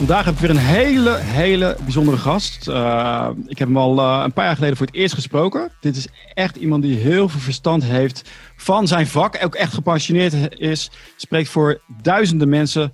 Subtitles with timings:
[0.00, 2.68] Vandaag heb ik weer een hele, hele bijzondere gast.
[2.68, 5.72] Uh, ik heb hem al uh, een paar jaar geleden voor het eerst gesproken.
[5.80, 9.44] Dit is echt iemand die heel veel verstand heeft van zijn vak.
[9.44, 10.90] Ook echt gepassioneerd is.
[11.16, 12.92] Spreekt voor duizenden mensen.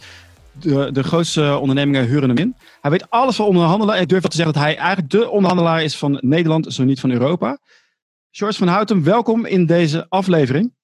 [0.52, 2.56] De, de grootste ondernemingen huren hem in.
[2.80, 4.00] Hij weet alles van onderhandelen.
[4.00, 7.00] Ik durf wel te zeggen dat hij eigenlijk de onderhandelaar is van Nederland, zo niet
[7.00, 7.58] van Europa.
[8.30, 10.74] George van Houten, welkom in deze aflevering.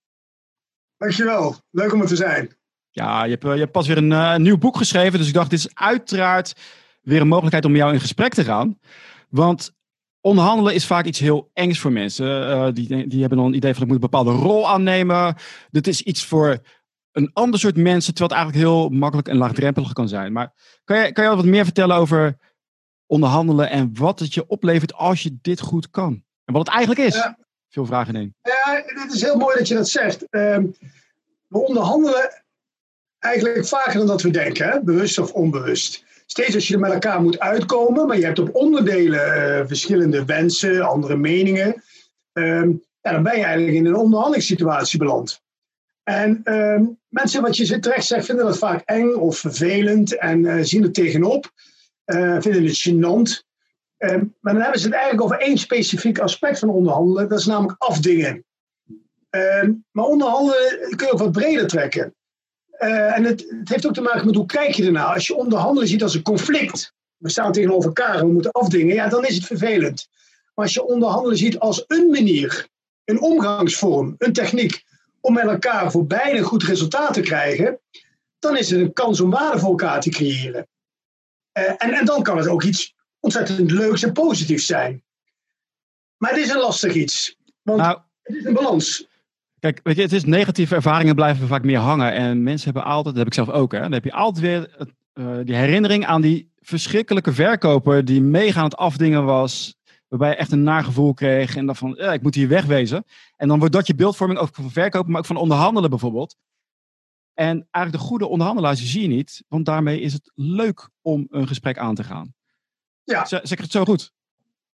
[0.97, 1.57] Dankjewel.
[1.71, 2.61] Leuk om er te zijn.
[2.95, 5.19] Ja, je hebt, je hebt pas weer een uh, nieuw boek geschreven.
[5.19, 6.53] Dus ik dacht, dit is uiteraard
[7.03, 8.79] weer een mogelijkheid om jou in gesprek te gaan.
[9.29, 9.75] Want
[10.21, 12.27] onderhandelen is vaak iets heel engs voor mensen.
[12.27, 15.35] Uh, die, die hebben dan een idee van ik moet een bepaalde rol aannemen.
[15.71, 16.59] Dit is iets voor
[17.13, 20.33] een ander soort mensen, terwijl het eigenlijk heel makkelijk en laagdrempelig kan zijn.
[20.33, 20.53] Maar
[20.85, 22.37] kan je, kan je wat meer vertellen over
[23.07, 26.25] onderhandelen en wat het je oplevert als je dit goed kan?
[26.45, 27.15] En wat het eigenlijk is?
[27.15, 27.39] Ja.
[27.69, 30.23] Veel vragen in Ja, het is heel mooi dat je dat zegt.
[30.23, 30.59] Uh,
[31.49, 32.42] we onderhandelen
[33.23, 34.83] eigenlijk vaker dan dat we denken, hè?
[34.83, 36.05] bewust of onbewust.
[36.27, 40.25] Steeds als je er met elkaar moet uitkomen, maar je hebt op onderdelen uh, verschillende
[40.25, 41.83] wensen, andere meningen,
[42.33, 45.43] um, dan ben je eigenlijk in een onderhandelingssituatie beland.
[46.03, 50.59] En um, mensen, wat je terecht zegt, vinden dat vaak eng of vervelend en uh,
[50.63, 51.51] zien er tegenop,
[52.07, 53.51] uh, vinden het gênant.
[53.99, 57.47] Um, maar dan hebben ze het eigenlijk over één specifiek aspect van onderhandelen, dat is
[57.47, 58.45] namelijk afdingen.
[59.91, 62.15] maar onderhandelen kun je ook wat breder trekken.
[62.83, 65.15] Uh, en het, het, heeft ook te maken met hoe kijk je ernaar.
[65.15, 68.95] Als je onderhandelen ziet als een conflict, we staan tegenover elkaar en we moeten afdingen,
[68.95, 70.09] ja, dan is het vervelend.
[70.55, 72.69] Maar als je onderhandelen ziet als een manier,
[73.05, 74.85] een omgangsvorm, een techniek
[75.21, 77.81] om met elkaar voor beide een goed resultaat te krijgen,
[78.39, 80.69] dan is het een kans om waarde voor elkaar te creëren.
[81.59, 85.05] Uh, en, en dan kan het ook iets ontzettend leuks en positiefs zijn.
[86.17, 89.07] Maar het is een lastig iets, want nou, het is een balans.
[89.63, 92.13] Kijk, weet je, het is negatieve ervaringen blijven vaak meer hangen.
[92.13, 94.89] En mensen hebben altijd, dat heb ik zelf ook, hè, dan heb je altijd weer
[95.15, 99.77] uh, die herinnering aan die verschrikkelijke verkoper die mega aan het afdingen was.
[100.09, 103.05] Waarbij je echt een nagevoel kreeg en dan van, ja, ik moet hier wegwezen.
[103.37, 106.37] En dan wordt dat je beeldvorming ook van verkopen, maar ook van onderhandelen bijvoorbeeld.
[107.35, 111.47] En eigenlijk de goede onderhandelaars zie je niet, want daarmee is het leuk om een
[111.47, 112.35] gesprek aan te gaan.
[113.05, 113.25] Ja.
[113.25, 114.13] Zeg ik het zo goed?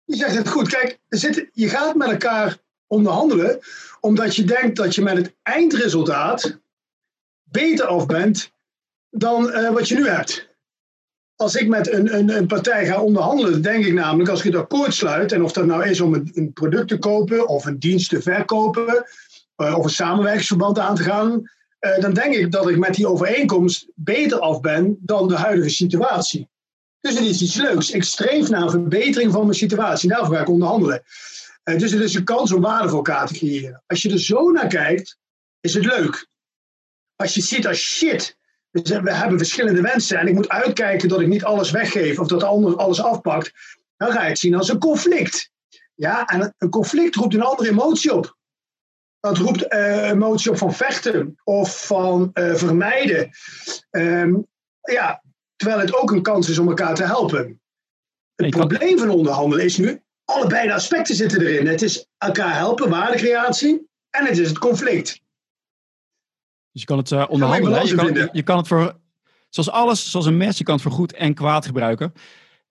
[0.04, 0.68] Je zegt het goed.
[0.68, 3.58] Kijk, zit, je gaat met elkaar onderhandelen,
[4.00, 6.58] omdat je denkt dat je met het eindresultaat
[7.42, 8.52] beter af bent
[9.10, 10.52] dan uh, wat je nu hebt.
[11.36, 14.62] Als ik met een, een, een, partij ga onderhandelen, denk ik namelijk als ik het
[14.62, 18.08] akkoord sluit, en of dat nou is om een, product te kopen of een dienst
[18.08, 19.04] te verkopen
[19.56, 23.06] uh, of een samenwerkingsverband aan te gaan, uh, dan denk ik dat ik met die
[23.06, 26.48] overeenkomst beter af ben dan de huidige situatie.
[27.00, 27.90] Dus het is iets leuks.
[27.90, 30.08] Ik streef naar een verbetering van mijn situatie.
[30.08, 31.02] Daarvoor ga ik onderhandelen.
[31.64, 33.82] Uh, dus het is een kans om waarde voor elkaar te creëren.
[33.86, 35.18] Als je er zo naar kijkt,
[35.60, 36.28] is het leuk.
[37.16, 38.38] Als je ziet als shit,
[38.70, 42.40] we hebben verschillende wensen en ik moet uitkijken dat ik niet alles weggeef of dat
[42.40, 43.52] de ander alles afpakt,
[43.96, 45.50] dan ga je het zien als een conflict.
[45.94, 48.36] Ja, en een conflict roept een andere emotie op.
[49.20, 53.30] Dat roept uh, emotie op van vechten of van uh, vermijden.
[53.90, 54.46] Um,
[54.80, 55.22] ja,
[55.56, 57.60] terwijl het ook een kans is om elkaar te helpen.
[58.34, 61.66] Het probleem van onderhandelen is nu, allebei de aspecten zitten erin.
[61.66, 65.22] Het is elkaar helpen, waardecreatie, en het is het conflict.
[66.72, 67.86] Dus je kan het uh, onderhandelen.
[67.86, 69.00] Je kan, je, kan het voor,
[69.48, 72.12] zoals alles, zoals een mes, je kan het voor goed en kwaad gebruiken.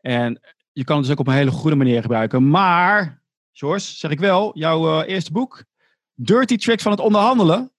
[0.01, 2.49] En je kan het dus ook op een hele goede manier gebruiken.
[2.49, 3.21] Maar,
[3.51, 5.63] George, zeg ik wel, jouw uh, eerste boek,
[6.13, 7.71] Dirty Tricks van het onderhandelen,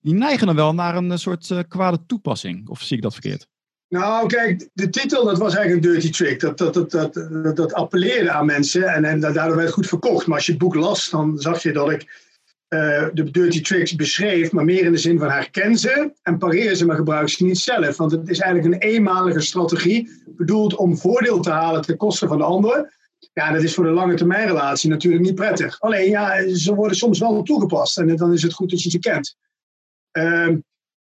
[0.00, 2.68] die neigen dan wel naar een eh, soort uh, kwade toepassing.
[2.68, 3.48] Of zie ik dat verkeerd?
[3.92, 6.40] Nou, kijk, de titel dat was eigenlijk een dirty trick.
[6.40, 10.26] Dat, dat, dat, dat, dat, appelleerde aan mensen en, en daardoor werd het goed verkocht.
[10.26, 12.02] Maar als je het boek las, dan zag je dat ik
[12.68, 16.74] uh, de dirty tricks beschreef, maar meer in de zin van herken ze en pareer
[16.74, 17.96] ze, maar gebruik ze niet zelf.
[17.96, 22.38] Want het is eigenlijk een eenmalige strategie, bedoeld om voordeel te halen ten koste van
[22.38, 22.92] de anderen.
[23.32, 25.80] Ja, dat is voor de lange termijn relatie natuurlijk niet prettig.
[25.80, 28.98] Alleen ja, ze worden soms wel toegepast en dan is het goed dat je ze
[28.98, 29.36] kent.
[30.12, 30.48] Uh,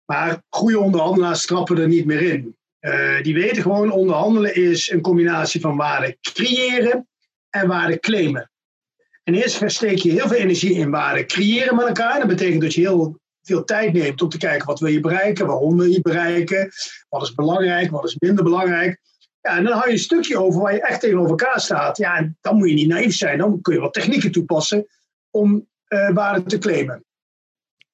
[0.04, 2.56] maar goede onderhandelaars trappen er niet meer in.
[2.80, 7.08] Uh, die weten gewoon, onderhandelen is een combinatie van waarde creëren
[7.50, 8.50] en waarde claimen.
[9.24, 12.18] En eerst steek je heel veel energie in waarde creëren met elkaar.
[12.18, 15.46] Dat betekent dat je heel veel tijd neemt om te kijken wat wil je bereiken,
[15.46, 16.70] waarom wil je bereiken,
[17.08, 19.00] wat is belangrijk, wat is minder belangrijk.
[19.40, 21.96] Ja, en dan hou je een stukje over waar je echt tegenover elkaar staat.
[21.96, 23.38] Ja, en dan moet je niet naïef zijn.
[23.38, 24.86] Dan kun je wat technieken toepassen
[25.30, 27.04] om uh, waarde te claimen.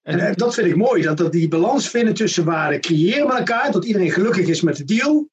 [0.04, 3.72] En, dat vind ik mooi, dat, dat die balans vinden tussen waarde creëren met elkaar,
[3.72, 5.28] dat iedereen gelukkig is met de deal.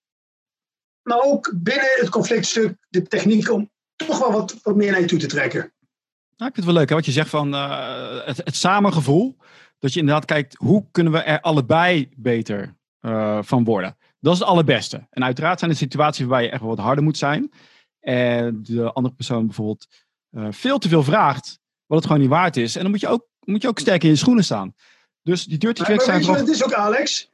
[1.02, 5.06] Maar ook binnen het conflictstuk de techniek om toch wel wat, wat meer naar je
[5.06, 5.60] toe te trekken.
[6.42, 9.38] Nou, ik vind het wel leuk hè, wat je zegt van uh, het, het samengevoel.
[9.80, 13.98] Dat je inderdaad kijkt, hoe kunnen we er allebei beter uh, van worden?
[14.20, 15.08] Dat is het allerbeste.
[15.10, 17.52] En uiteraard zijn er situaties waarbij je echt wat harder moet zijn.
[18.00, 19.88] En de andere persoon bijvoorbeeld
[20.32, 22.76] uh, veel te veel vraagt, wat het gewoon niet waard is.
[22.76, 24.76] En dan moet je ook, moet je ook sterk in je schoenen staan.
[25.24, 27.32] Dus die dirty tricks zijn Het is ook, Alex,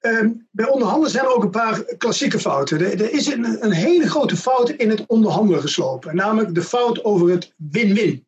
[0.00, 2.80] um, bij onderhandelen zijn er ook een paar klassieke fouten.
[2.80, 6.16] Er, er is een, een, hele grote fout in het onderhandelen geslopen.
[6.16, 8.26] Namelijk de fout over het win-win.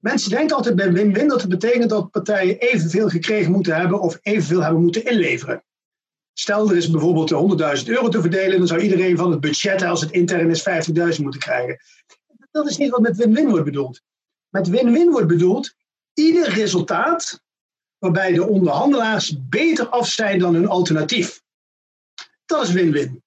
[0.00, 4.18] Mensen denken altijd bij win-win dat het betekent dat partijen evenveel gekregen moeten hebben of
[4.22, 5.64] evenveel hebben moeten inleveren.
[6.32, 10.00] Stel, er is bijvoorbeeld 100.000 euro te verdelen, dan zou iedereen van het budget, als
[10.00, 11.78] het intern is, 50.000 moeten krijgen.
[12.50, 14.02] Dat is niet wat met win-win wordt bedoeld.
[14.48, 15.74] Met win-win wordt bedoeld
[16.20, 17.42] ieder resultaat
[17.98, 21.42] waarbij de onderhandelaars beter af zijn dan hun alternatief.
[22.46, 23.22] Dat is win-win.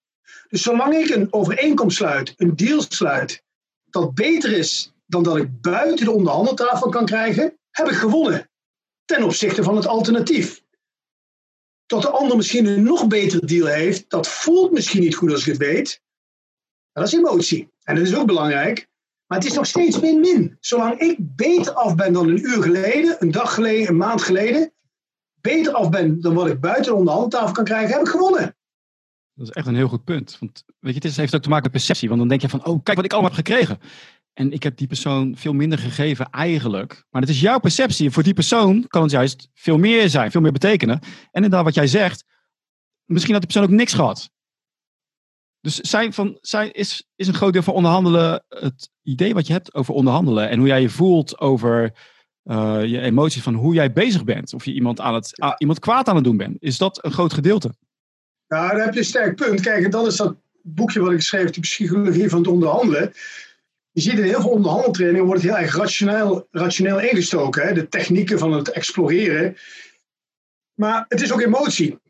[0.49, 3.43] Dus zolang ik een overeenkomst sluit, een deal sluit,
[3.85, 8.49] dat beter is dan dat ik buiten de onderhandeltafel kan krijgen, heb ik gewonnen.
[9.05, 10.61] Ten opzichte van het alternatief.
[11.85, 15.41] Dat de ander misschien een nog betere deal heeft, dat voelt misschien niet goed als
[15.41, 16.01] ik het weet.
[16.91, 17.71] Dat is emotie.
[17.83, 18.87] En dat is ook belangrijk.
[19.33, 20.57] Maar het is nog steeds win-win.
[20.59, 24.73] Zolang ik beter af ben dan een uur geleden, een dag geleden, een maand geleden,
[25.41, 28.55] beter af ben dan wat ik buiten de onderhandtafel kan krijgen, heb ik gewonnen.
[29.33, 30.37] Dat is echt een heel goed punt.
[30.39, 32.07] Want weet je, het heeft ook te maken met perceptie.
[32.07, 33.79] Want dan denk je van, oh, kijk wat ik allemaal heb gekregen.
[34.33, 37.05] En ik heb die persoon veel minder gegeven eigenlijk.
[37.09, 38.11] Maar het is jouw perceptie.
[38.11, 40.99] Voor die persoon kan het juist veel meer zijn, veel meer betekenen.
[41.01, 42.23] En inderdaad, wat jij zegt,
[43.05, 44.31] misschien had die persoon ook niks gehad.
[45.63, 49.53] Dus zijn van, zijn, is, is een groot deel van onderhandelen het idee wat je
[49.53, 51.93] hebt over onderhandelen en hoe jij je voelt over
[52.43, 54.53] uh, je emoties van hoe jij bezig bent.
[54.53, 56.55] Of je iemand, aan het, iemand kwaad aan het doen bent.
[56.59, 57.75] Is dat een groot gedeelte?
[58.47, 59.61] Ja, daar heb je een sterk punt.
[59.61, 63.13] Kijk, dat is dat boekje wat ik schreef, de psychologie van het onderhandelen.
[63.91, 67.67] Je ziet in heel veel onderhandeltrainingen wordt het heel erg rationeel, rationeel ingestoken.
[67.67, 67.73] Hè?
[67.73, 69.57] De technieken van het exploreren.
[70.73, 72.01] Maar het is ook emotie.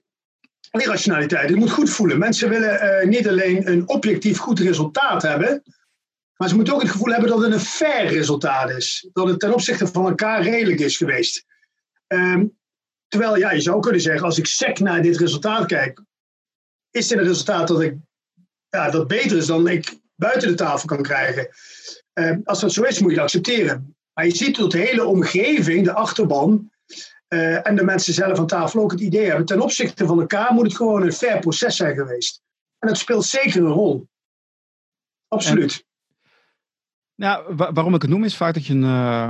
[0.81, 1.49] Irrationaliteit.
[1.49, 2.19] Je moet goed voelen.
[2.19, 5.63] Mensen willen uh, niet alleen een objectief goed resultaat hebben,
[6.37, 9.09] maar ze moeten ook het gevoel hebben dat het een fair resultaat is.
[9.13, 11.45] Dat het ten opzichte van elkaar redelijk is geweest.
[12.07, 12.57] Um,
[13.07, 16.01] terwijl, ja, je zou kunnen zeggen, als ik sec naar dit resultaat kijk,
[16.91, 17.95] is dit een resultaat dat, ik,
[18.69, 21.49] ja, dat beter is dan ik buiten de tafel kan krijgen.
[22.13, 23.95] Um, als dat zo is, moet je het accepteren.
[24.13, 26.71] Maar je ziet dat de hele omgeving, de achterban,
[27.33, 29.45] uh, en de mensen zelf aan tafel ook het idee hebben.
[29.45, 32.41] Ten opzichte van elkaar moet het gewoon een fair proces zijn geweest.
[32.79, 34.07] En dat speelt zeker een rol.
[35.27, 35.85] Absoluut.
[37.15, 38.83] nou, waarom ik het noem is vaak dat je een.
[38.83, 39.29] Uh,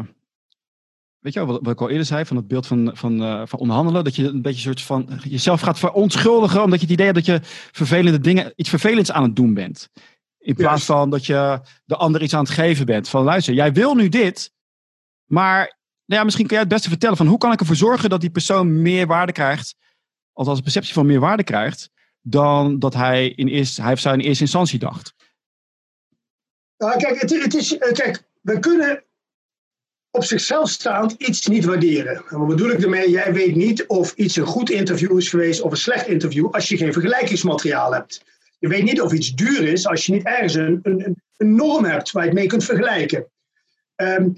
[1.20, 3.60] weet je wel, wat, ik al eerder zei, van het beeld van, van, uh, van
[3.60, 4.04] onderhandelen.
[4.04, 6.64] Dat je een beetje soort van jezelf gaat verontschuldigen.
[6.64, 7.40] omdat je het idee hebt dat je
[7.72, 9.90] vervelende dingen, iets vervelends aan het doen bent.
[10.38, 13.10] In plaats van dat je de ander iets aan het geven bent.
[13.10, 14.52] Van luister, jij wil nu dit,
[15.26, 15.78] maar
[16.14, 18.32] ja, misschien kun jij het beste vertellen van hoe kan ik ervoor zorgen dat die
[18.32, 19.76] persoon meer waarde krijgt,
[20.34, 21.90] althans een perceptie van meer waarde krijgt,
[22.22, 25.14] dan dat hij, in eerste, hij of in eerste instantie dacht.
[26.78, 29.04] Nou, kijk, het, het is, eh, kijk, we kunnen
[30.12, 32.24] op zichzelf staand iets niet waarderen.
[32.30, 33.10] En wat bedoel ik ermee?
[33.10, 36.70] Jij weet niet of iets een goed interview is geweest of een slecht interview als
[36.70, 38.24] je geen vergelijkingsmateriaal hebt.
[38.60, 41.86] Je weet niet of iets duur is als je niet ergens een, een, een norm
[41.86, 43.28] hebt waar je het mee kunt vergelijken.
[43.96, 44.34] Um,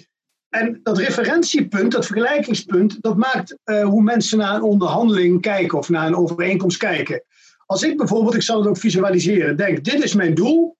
[0.55, 5.89] en dat referentiepunt, dat vergelijkingspunt, dat maakt uh, hoe mensen naar een onderhandeling kijken of
[5.89, 7.23] naar een overeenkomst kijken.
[7.65, 10.77] Als ik bijvoorbeeld, ik zal het ook visualiseren, denk: dit is mijn doel,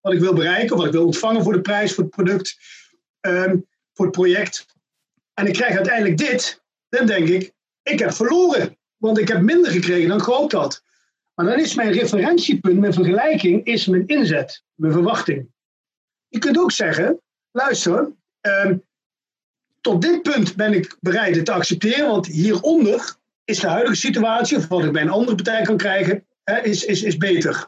[0.00, 2.56] wat ik wil bereiken, wat ik wil ontvangen voor de prijs, voor het product,
[3.20, 4.66] um, voor het project.
[5.34, 7.52] En ik krijg uiteindelijk dit, dan denk ik:
[7.82, 10.82] ik heb verloren, want ik heb minder gekregen dan ik gehoopt had.
[11.34, 15.48] Maar dan is mijn referentiepunt, mijn vergelijking, is mijn inzet, mijn verwachting.
[16.28, 18.12] Je kunt ook zeggen: luister,
[18.46, 18.84] Um,
[19.80, 24.56] tot dit punt ben ik bereid het te accepteren, want hieronder is de huidige situatie,
[24.56, 27.66] of wat ik bij een andere partij kan krijgen, hè, is, is, is beter.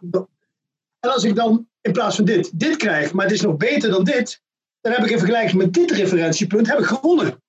[1.00, 3.90] En als ik dan in plaats van dit, dit krijg, maar het is nog beter
[3.90, 4.42] dan dit,
[4.80, 7.42] dan heb ik in vergelijking met dit referentiepunt heb ik gewonnen.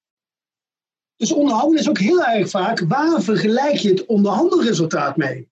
[1.16, 5.50] Dus onderhandelen is ook heel erg vaak, waar vergelijk je het onderhandelresultaat mee?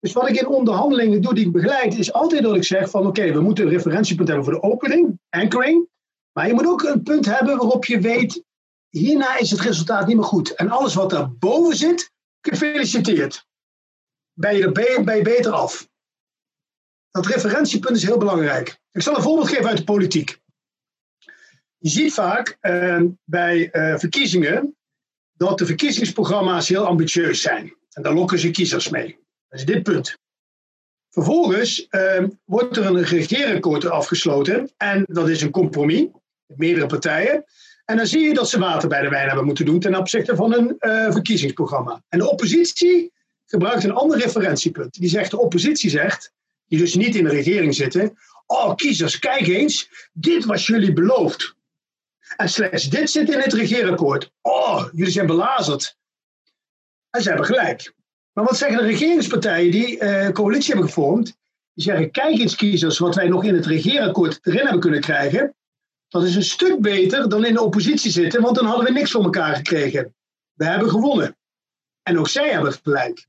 [0.00, 3.06] Dus wat ik in onderhandelingen doe die ik begeleid, is altijd dat ik zeg van
[3.06, 5.88] oké, we moeten een referentiepunt hebben voor de opening, anchoring.
[6.32, 8.44] Maar je moet ook een punt hebben waarop je weet,
[8.88, 10.54] hierna is het resultaat niet meer goed.
[10.54, 12.10] En alles wat daarboven zit,
[12.40, 13.46] gefeliciteerd.
[14.32, 15.88] Ben je er beter af.
[17.10, 18.80] Dat referentiepunt is heel belangrijk.
[18.90, 20.40] Ik zal een voorbeeld geven uit de politiek.
[21.78, 24.76] Je ziet vaak uh, bij uh, verkiezingen
[25.32, 27.76] dat de verkiezingsprogramma's heel ambitieus zijn.
[27.90, 29.18] En daar lokken ze kiezers mee.
[29.48, 30.18] Dat is dit punt.
[31.10, 36.06] Vervolgens uh, wordt er een regeerakkoord afgesloten en dat is een compromis
[36.46, 37.44] meerdere partijen.
[37.84, 40.36] En dan zie je dat ze water bij de wijn hebben moeten doen ten opzichte
[40.36, 42.02] van een uh, verkiezingsprogramma.
[42.08, 43.12] En de oppositie
[43.46, 44.94] gebruikt een ander referentiepunt.
[45.00, 46.32] Die zegt, de oppositie zegt,
[46.66, 51.54] die dus niet in de regering zitten, oh kiezers, kijk eens, dit was jullie beloofd.
[52.36, 54.32] En slechts dit zit in het regeerakkoord.
[54.40, 55.96] Oh, jullie zijn belazerd.
[57.10, 57.94] En ze hebben gelijk.
[58.32, 61.24] Maar wat zeggen de regeringspartijen die uh, coalitie hebben gevormd?
[61.74, 65.54] Die zeggen, kijk eens kiezers, wat wij nog in het regeerakkoord erin hebben kunnen krijgen.
[66.12, 69.10] Dat is een stuk beter dan in de oppositie zitten, want dan hadden we niks
[69.10, 70.14] voor elkaar gekregen.
[70.52, 71.36] We hebben gewonnen.
[72.02, 73.26] En ook zij hebben gelijk.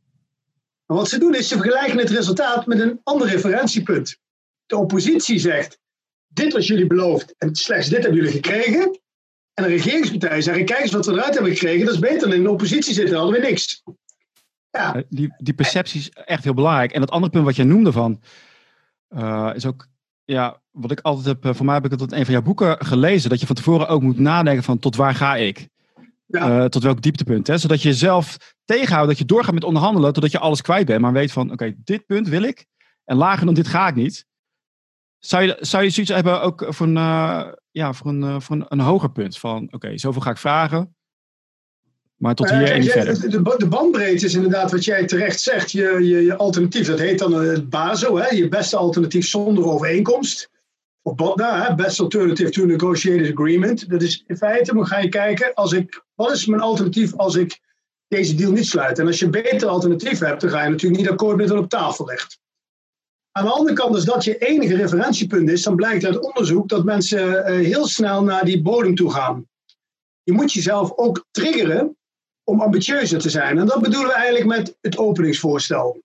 [0.85, 4.17] Maar wat ze doen is, ze vergelijken het resultaat met een ander referentiepunt.
[4.65, 5.79] De oppositie zegt,
[6.27, 8.99] dit was jullie beloofd en slechts dit hebben jullie gekregen.
[9.53, 12.33] En de regeringspartijen zeggen, kijk eens wat we eruit hebben gekregen, dat is beter dan
[12.33, 13.83] in de oppositie zitten, hadden we niks.
[14.69, 14.95] Ja.
[14.95, 16.91] Eh, die, die perceptie is echt heel belangrijk.
[16.91, 18.21] En het andere punt wat jij noemde van,
[19.09, 19.87] uh, is ook,
[20.23, 22.43] ja, wat ik altijd heb, eh, voor mij heb ik het in een van jouw
[22.43, 25.71] boeken gelezen, dat je van tevoren ook moet nadenken van tot waar ga ik?
[26.25, 26.69] Ja.
[26.69, 27.47] tot welk dieptepunt.
[27.47, 27.57] Hè?
[27.57, 31.01] Zodat je jezelf tegenhoudt, dat je doorgaat met onderhandelen totdat je alles kwijt bent.
[31.01, 32.65] Maar weet van, oké, dit punt wil ik
[33.05, 34.25] en lager dan dit ga ik niet.
[35.19, 38.65] Zou je, zou je zoiets hebben ook voor een, uh, ja, voor een, voor een,
[38.67, 39.37] een, hoger punt?
[39.37, 40.95] Van oké, zoveel ga ik vragen.
[42.15, 43.29] Maar tot hier en niet verder.
[43.29, 45.71] De, de bandbreedte is inderdaad wat jij terecht zegt.
[45.71, 48.17] Je, je, je alternatief, dat heet dan het BASO.
[48.17, 48.27] Hè?
[48.27, 50.49] Je beste alternatief zonder overeenkomst.
[51.05, 51.75] Of BOTNA, hè?
[51.75, 53.89] Best Alternative to Negotiated Agreement.
[53.89, 57.35] Dat is in feite, dan ga je kijken, als ik, wat is mijn alternatief als
[57.35, 57.59] ik
[58.07, 58.99] deze deal niet sluit?
[58.99, 61.59] En als je een beter alternatief hebt, dan ga je natuurlijk niet akkoord met wat
[61.59, 62.39] op tafel legt.
[63.31, 66.83] Aan de andere kant, als dat je enige referentiepunt is, dan blijkt uit onderzoek dat
[66.83, 69.47] mensen eh, heel snel naar die bodem toe gaan.
[70.23, 71.97] Je moet jezelf ook triggeren
[72.43, 73.57] om ambitieuzer te zijn.
[73.57, 76.01] En dat bedoelen we eigenlijk met het openingsvoorstel.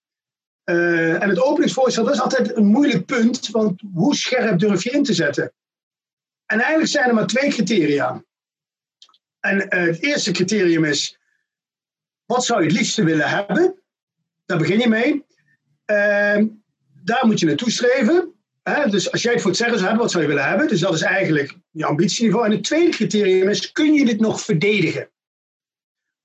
[0.71, 5.03] Uh, en het openingsvoorstel is altijd een moeilijk punt, want hoe scherp durf je in
[5.03, 5.53] te zetten?
[6.47, 8.25] En eigenlijk zijn er maar twee criteria.
[9.41, 11.19] En uh, het eerste criterium is,
[12.25, 13.83] wat zou je het liefste willen hebben?
[14.45, 15.25] Daar begin je mee.
[15.87, 16.45] Uh,
[17.03, 18.35] daar moet je naartoe streven.
[18.63, 18.91] Hè?
[18.91, 20.69] Dus als jij het voor het zeggen zou hebben, wat zou je willen hebben?
[20.69, 22.45] Dus dat is eigenlijk je ambitieniveau.
[22.45, 25.11] En het tweede criterium is, kun je dit nog verdedigen?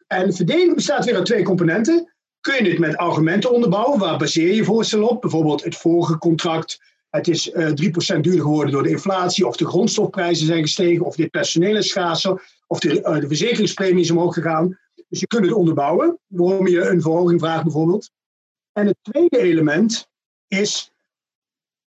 [0.08, 2.13] En verdedigen bestaat weer uit twee componenten.
[2.44, 4.00] Kun je dit met argumenten onderbouwen?
[4.00, 5.22] Waar baseer je je voorstel op?
[5.22, 6.82] Bijvoorbeeld het vorige contract.
[7.10, 9.48] Het is uh, eh, 3% duurder geworden door de inflatie.
[9.48, 11.06] Of de grondstofprijzen zijn gestegen.
[11.06, 12.44] Of dit personeel is schaarser.
[12.68, 14.80] Of de, uh, de verzekeringspremie is omhoog gegaan.
[15.10, 16.20] Dus je kunt het onderbouwen.
[16.28, 18.12] Waarom je een verhoging vraagt bijvoorbeeld.
[18.74, 20.08] En het tweede element
[20.48, 20.92] is,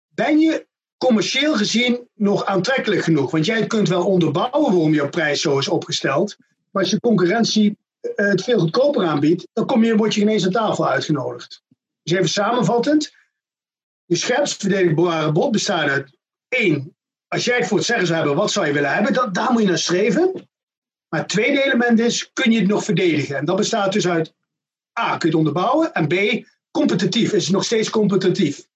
[0.07, 3.31] ben je commercieel gezien nog aantrekkelijk genoeg?
[3.31, 6.37] Want jij kunt wel onderbouwen waarom jouw prijs zo is opgesteld,
[6.71, 10.51] maar als je concurrentie het veel goedkoper aanbiedt, dan kom je, word je ineens aan
[10.51, 11.63] tafel uitgenodigd.
[12.03, 13.15] Dus even samenvattend,
[14.05, 16.95] je scherpst verdedigbare bod bestaat uit één,
[17.27, 19.51] als jij het voor het zeggen zou hebben, wat zou je willen hebben, dan, daar
[19.51, 20.49] moet je naar streven.
[21.09, 23.37] Maar het tweede element is, kun je het nog verdedigen?
[23.37, 24.33] En dat bestaat dus uit
[24.99, 28.67] A, kun je het onderbouwen, en B, competitief, is nog steeds competitief.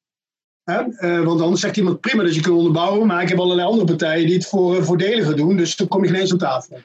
[0.65, 3.86] Uh, want anders zegt iemand prima dat je kunt onderbouwen, maar ik heb allerlei andere
[3.86, 6.82] partijen die het voor, uh, voordeliger doen, dus dan kom je ineens aan tafel.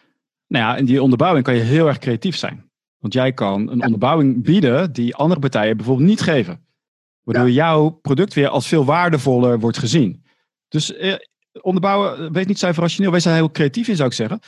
[0.49, 2.71] Nou ja, in die onderbouwing kan je heel erg creatief zijn.
[2.99, 6.67] Want jij kan een onderbouwing bieden die andere partijen bijvoorbeeld niet geven.
[7.23, 10.25] Waardoor jouw product weer als veel waardevoller wordt gezien.
[10.69, 11.14] Dus eh,
[11.61, 14.40] onderbouwen, wees niet zuiver rationeel, wees daar heel creatief in zou ik zeggen.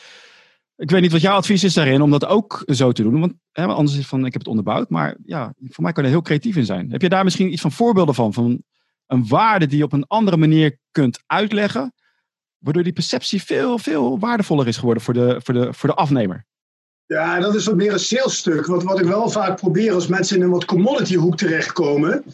[0.76, 3.20] Ik weet niet wat jouw advies is daarin om dat ook zo te doen.
[3.20, 4.90] Want hè, anders is het van, ik heb het onderbouwd.
[4.90, 6.90] Maar ja, voor mij kan je er heel creatief in zijn.
[6.90, 8.32] Heb je daar misschien iets van voorbeelden van?
[8.32, 8.62] Van
[9.06, 11.92] een waarde die je op een andere manier kunt uitleggen.
[12.60, 16.44] Waardoor die perceptie veel, veel waardevoller is geworden voor de, voor de, voor de afnemer.
[17.06, 18.66] Ja, dat is wat meer een salesstuk.
[18.66, 22.24] Wat, wat ik wel vaak probeer als mensen in een wat commodity hoek terechtkomen,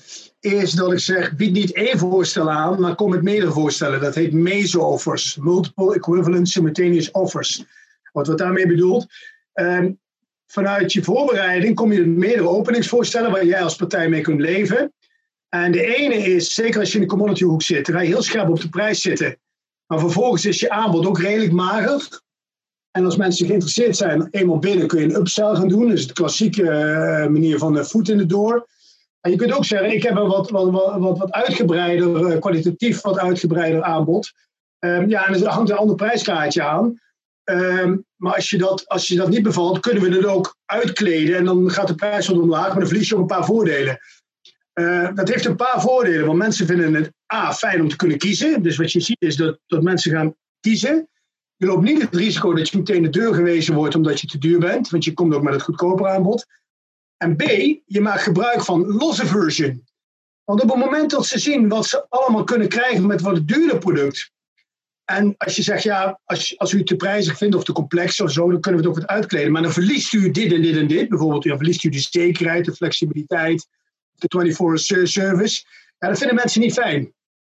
[0.40, 4.00] is dat ik zeg, bied niet één voorstel aan, maar kom met meerdere voorstellen.
[4.00, 7.64] Dat heet MESO-offers, Multiple Equivalent Simultaneous Offers.
[8.12, 9.06] Wat wordt daarmee bedoeld?
[9.52, 9.92] Ehm,
[10.46, 14.92] vanuit je voorbereiding kom je met meerdere openingsvoorstellen waar jij als partij mee kunt leven.
[15.48, 18.22] En de ene is, zeker als je in de commodity hoek zit, ga je heel
[18.22, 19.38] scherp op de prijs zitten.
[19.86, 22.20] Maar vervolgens is je aanbod ook redelijk mager.
[22.90, 25.88] En als mensen geïnteresseerd zijn, eenmaal binnen kun je een upsell gaan doen.
[25.88, 28.66] Dus de klassieke eh, manier van de voet in de door.
[29.20, 33.00] En je kunt ook zeggen, ik heb een wat, wat, wat, wat uitgebreider, eh, kwalitatief
[33.00, 34.32] wat uitgebreider aanbod.
[34.78, 37.00] Um, ja, en er hangt een ander prijskaartje aan.
[37.44, 41.36] Um, maar als je, dat, als je dat niet bevalt, kunnen we het ook uitkleden.
[41.36, 43.98] En dan gaat de prijs wat omlaag, maar dan verlies je ook een paar voordelen.
[44.80, 48.18] Uh, dat heeft een paar voordelen, want mensen vinden het A, fijn om te kunnen
[48.18, 48.62] kiezen.
[48.62, 51.08] Dus wat je ziet is dat, dat mensen gaan kiezen.
[51.56, 54.38] Je loopt niet het risico dat je meteen de deur gewezen wordt omdat je te
[54.38, 56.46] duur bent, want je komt ook met het goedkoper aanbod.
[57.16, 57.42] En B,
[57.86, 59.84] je maakt gebruik van loss aversion.
[60.44, 63.78] Want op het moment dat ze zien wat ze allemaal kunnen krijgen met wat duurder
[63.78, 64.30] product,
[65.04, 68.20] En als je zegt, ja, als, als u het te prijzig vindt of te complex
[68.20, 69.52] of zo, dan kunnen we het ook wat uitkleden.
[69.52, 71.08] Maar dan verliest u dit en dit en dit.
[71.08, 73.68] Bijvoorbeeld, dan verliest u de zekerheid, de flexibiliteit,
[74.18, 75.64] de 24-hour service.
[75.98, 77.12] Ja, dat vinden mensen niet fijn.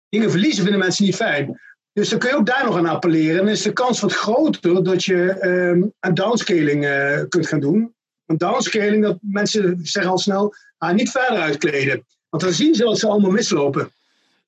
[0.09, 1.59] Dingen verliezen vinden mensen niet fijn.
[1.93, 3.39] Dus dan kun je ook daar nog aan appelleren.
[3.39, 7.59] En dan is de kans wat groter dat je um, een downscaling uh, kunt gaan
[7.59, 7.93] doen.
[8.25, 12.05] Een downscaling, dat mensen zeggen al snel, ah, niet verder uitkleden.
[12.29, 13.91] Want dan zien ze dat ze allemaal mislopen.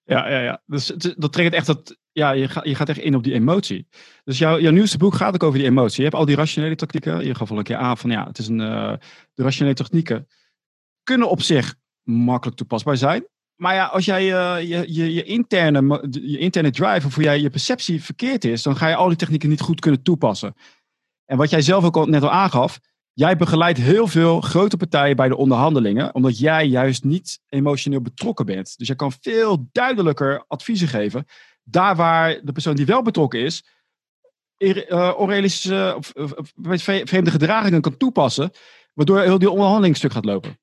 [0.04, 0.62] Ja, ja, ja.
[0.66, 1.98] Dus dat triggert echt dat.
[2.12, 3.88] Ja, je gaat, je gaat echt in op die emotie.
[4.24, 5.98] Dus jouw, jouw nieuwste boek gaat ook over die emotie.
[5.98, 7.26] Je hebt al die rationele technieken.
[7.26, 8.60] Je gaf al een keer aan van ja, het is een.
[8.60, 8.94] Uh,
[9.34, 10.28] de rationele technieken
[11.04, 13.26] kunnen op zich makkelijk toepasbaar zijn.
[13.56, 17.40] Maar ja, als jij uh, je, je, je, interne, je interne drive of hoe jij
[17.42, 20.54] je perceptie verkeerd is, dan ga je al die technieken niet goed kunnen toepassen.
[21.26, 22.80] En wat jij zelf ook al net al aangaf,
[23.20, 28.46] Jij begeleidt heel veel grote partijen bij de onderhandelingen, omdat jij juist niet emotioneel betrokken
[28.46, 28.78] bent.
[28.78, 31.26] Dus jij kan veel duidelijker adviezen geven.
[31.64, 33.64] Daar waar de persoon die wel betrokken is,
[34.58, 36.12] uh, onrealistische of,
[36.82, 38.52] vreemde gedragingen kan toepassen,
[38.94, 40.60] waardoor heel die onderhandeling stuk gaat lopen.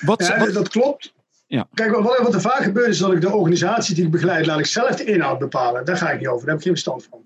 [0.00, 1.12] Wat, ja, dat klopt.
[1.46, 1.68] Ja.
[1.74, 4.58] Kijk, wat, wat er vaak gebeurt is dat ik de organisatie die ik begeleid, laat
[4.58, 5.84] ik zelf de inhoud bepalen.
[5.84, 7.24] Daar ga ik niet over, daar heb ik geen verstand van.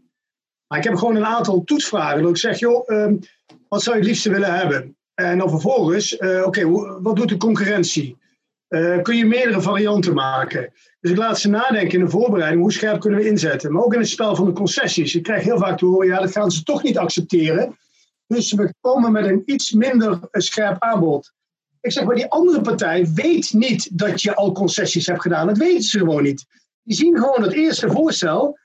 [0.67, 2.23] Maar ik heb gewoon een aantal toetsvragen.
[2.23, 3.17] Dat ik zeg, joh, ehm,
[3.69, 4.97] wat zou je het liefste willen hebben?
[5.15, 6.71] En dan vervolgens, uh, oké,
[7.03, 8.17] wat doet de concurrentie?
[8.69, 10.73] Uh, kun je meerdere varianten maken?
[11.01, 13.73] Dus ik laat ze nadenken in de voorbereiding, hoe scherp kunnen we inzetten?
[13.73, 15.15] Maar ook in het spel van de concessies.
[15.15, 17.79] Ik krijg heel vaak te horen, ja, dat gaan ze toch niet accepteren.
[18.27, 21.33] Dus we komen met een iets minder eh, scherp aanbod.
[21.89, 25.47] Ik zeg, maar die andere partij weet niet dat je al concessies hebt gedaan.
[25.47, 26.47] Dat weten ze gewoon niet.
[26.83, 28.59] Die zien gewoon het eerste voorstel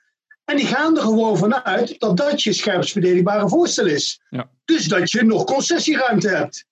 [0.44, 4.20] en die gaan er gewoon vanuit dat dat je scherpst verdelingbare voorstel is.
[4.30, 4.50] Ja.
[4.64, 6.64] Dus dat je nog concessieruimte hebt.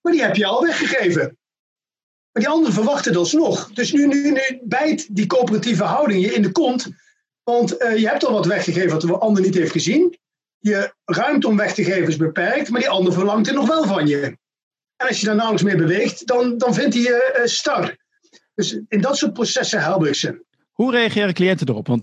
[0.00, 1.38] Maar die heb je al weggegeven.
[2.32, 3.72] Maar die anderen verwachten dat alsnog.
[3.72, 6.88] Dus nu, nu, nu bijt die coöperatieve houding je in de kont.
[7.42, 10.18] Want uh, je hebt al wat weggegeven wat de ander niet heeft gezien.
[10.58, 13.84] Je ruimte om weg te geven is beperkt, maar die ander verlangt het nog wel
[13.84, 14.36] van je.
[14.96, 17.96] En als je daar nauwelijks mee beweegt, dan, dan vindt hij je uh, star.
[18.54, 20.44] Dus in dat soort processen help ik ze.
[20.72, 21.86] Hoe reageren cliënten erop?
[21.86, 22.02] Want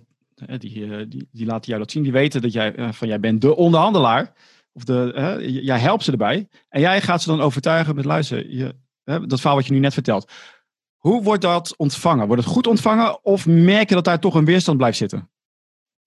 [0.58, 2.04] die, eh, die, die laten jou dat zien.
[2.04, 4.34] Die weten dat jij, eh, van jij bent de onderhandelaar.
[4.74, 6.48] Of de, jij helpt ze erbij.
[6.70, 8.58] En jij gaat ze dan overtuigen met luisteren.
[8.58, 10.32] Je, dat verhaal wat je nu net vertelt.
[10.98, 12.28] Hoe wordt dat ontvangen?
[12.28, 13.24] Wordt het goed ontvangen?
[13.24, 15.30] Of merk je dat daar toch een weerstand blijft zitten?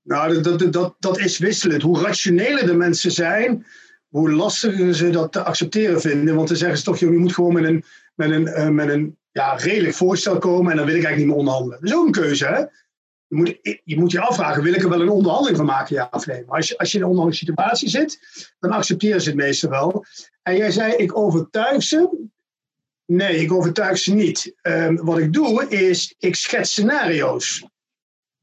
[0.03, 1.83] Nou, dat, dat, dat is wisselend.
[1.83, 3.66] Hoe rationeler de mensen zijn,
[4.09, 6.35] hoe lastiger ze dat te accepteren vinden.
[6.35, 9.16] Want dan zeggen ze toch, je moet gewoon met een, met een, eh, met een
[9.33, 11.81] ja, redelijk voorstel komen en dan wil ik eigenlijk niet meer onderhandelen.
[11.81, 12.64] Dat is ook een keuze, hè?
[13.29, 16.11] je moet, je moet je afvragen, wil ik er wel een onderhandeling van maken, ja
[16.25, 16.45] nee?
[16.47, 18.19] Maar als je, als je in een onderhandelingssituatie zit,
[18.59, 20.05] dan accepteren ze het meestal wel.
[20.42, 22.29] En jij zei, ik overtuig ze.
[23.07, 24.55] Nee, ik overtuig ze niet.
[24.62, 27.66] Um, wat ik doe, is, ik schets scenario's.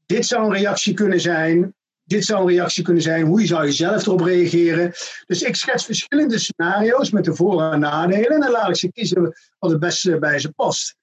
[0.06, 1.74] Dit zou een reactie kunnen zijn.
[2.04, 3.26] Dit zou een reactie kunnen zijn.
[3.26, 4.92] Hoe zou je zelf erop reageren?
[5.26, 8.28] Dus ik schets verschillende scenario's met de voor- en nadelen.
[8.28, 10.96] En dan laat ik ze kiezen wat het beste bij ze past.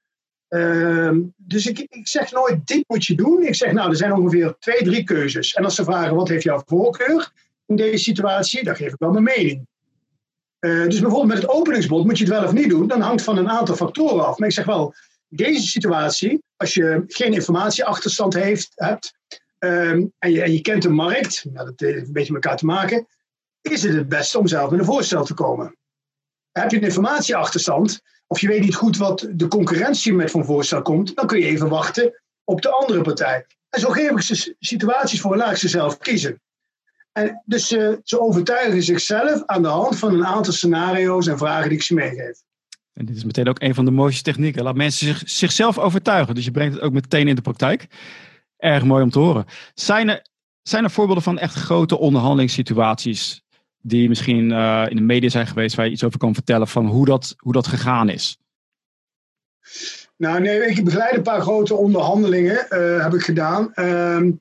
[0.48, 3.44] Ehm, dus ik, ik zeg nooit, dit moet je doen.
[3.44, 5.54] Ik zeg, nou, er zijn ongeveer twee, drie keuzes.
[5.54, 7.32] En als ze vragen, wat heeft jouw voorkeur
[7.66, 8.64] in deze situatie?
[8.64, 9.68] Dan geef ik wel mijn mening.
[10.60, 12.88] Uh, dus bijvoorbeeld met het openingsbod, moet je het wel of niet doen?
[12.88, 14.38] Dan hangt van een aantal factoren af.
[14.38, 14.94] Maar ik zeg wel,
[15.28, 19.14] deze situatie, als je geen informatieachterstand heeft, hebt
[19.62, 22.60] ehm, en, je, en je kent de markt, nou, dat heeft een beetje met elkaar
[22.60, 23.08] te maken,
[23.62, 25.78] is het het beste om zelf met een voorstel te komen.
[26.52, 30.82] Heb je een informatieachterstand, of je weet niet goed wat de concurrentie met van voorstel
[30.82, 33.46] komt, dan kun je even wachten op de andere partij.
[33.70, 36.42] En zo geef ik ze situaties voor, laat ik ze zelf kiezen.
[37.12, 41.70] En dus uh, ze overtuigen zichzelf aan de hand van een aantal scenario's en vragen
[41.70, 42.42] die ik ze meegeef.
[42.94, 44.64] En dit is meteen ook een van de mooiste technieken.
[44.64, 46.36] Laat mensen zich, zichzelf overtuigen.
[46.36, 47.88] Dus je brengt het ook meteen in de praktijk.
[48.62, 49.46] Erg mooi om te horen.
[49.74, 50.26] Zijn er,
[50.62, 53.44] zijn er voorbeelden van echt grote onderhandelingssituaties
[53.82, 56.86] die misschien uh, in de media zijn geweest, waar je iets over kan vertellen van
[56.86, 58.38] hoe dat, hoe dat gegaan is?
[60.18, 63.72] Nou, nee, ik begeleid een paar grote onderhandelingen, uh, heb ik gedaan.
[63.76, 64.32] Uh,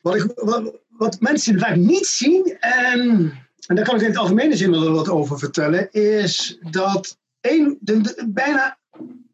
[0.00, 3.32] wat, ik, wat, wat, mensen vaak niet zien, en,
[3.66, 7.78] en daar kan ik in het algemene zin wel wat over vertellen, is dat een,
[7.80, 8.77] de, bijna,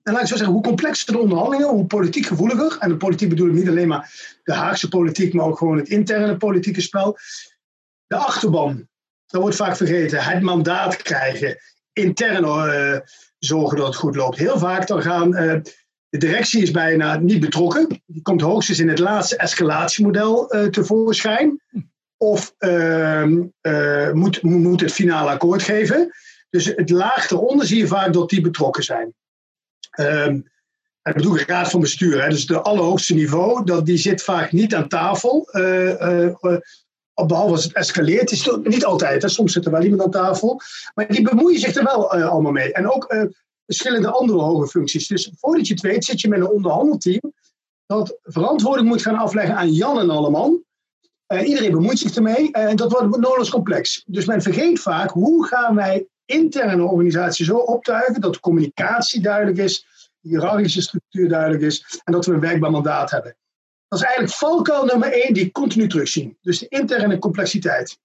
[0.05, 3.29] en laat ik zo zeggen, hoe complexer de onderhandelingen, hoe politiek gevoeliger, en de politiek
[3.29, 7.19] bedoel ik niet alleen maar de Haagse politiek, maar ook gewoon het interne politieke spel,
[8.07, 8.89] de achterban,
[9.27, 10.25] dat wordt vaak vergeten.
[10.25, 11.59] Het mandaat krijgen,
[11.93, 12.99] intern uh,
[13.39, 14.39] zorgen dat het goed loopt.
[14.39, 15.61] Heel vaak dan gaan, uh,
[16.09, 18.03] de directie is bijna niet betrokken.
[18.07, 21.63] Die komt hoogstens in het laatste escalatiemodel uh, tevoorschijn.
[22.17, 23.43] Of ehm,
[24.13, 26.11] moet, moet het finale akkoord geven.
[26.51, 29.15] Dus het laag eronder zie je vaak dat die betrokken zijn.
[29.97, 30.53] Um,
[31.03, 34.75] ik bedoel raad van bestuur, hè, dus de allerhoogste niveau, dat, die zit vaak niet
[34.75, 35.49] aan tafel.
[35.53, 36.59] Uh, uh,
[37.27, 38.31] behalve als het escaleert.
[38.31, 39.29] Is het niet altijd, hè.
[39.29, 40.61] soms zit er wel iemand aan tafel.
[40.95, 42.73] Maar die bemoeien zich er wel allemaal mee.
[42.73, 43.17] En ook
[43.67, 45.07] verschillende andere hoge functies.
[45.07, 47.33] Dus voordat je het weet, zit je met een onderhandelteam
[47.87, 50.65] dat verantwoording moet gaan afleggen aan Jan en Alleman.
[51.45, 54.05] iedereen bemoeit zich ermee en dat wordt nodig complex.
[54.07, 59.59] Dus men vergeet vaak hoe gaan wij interne organisatie zo optuigen dat de communicatie duidelijk
[59.59, 59.87] is,
[60.21, 63.37] de hiërarchische structuur duidelijk is en dat we een werkbaar mandaat hebben.
[63.89, 66.39] Dat is eigenlijk valkuil nummer één die ik continu terugzien.
[66.41, 67.99] Dus de interne complexiteit.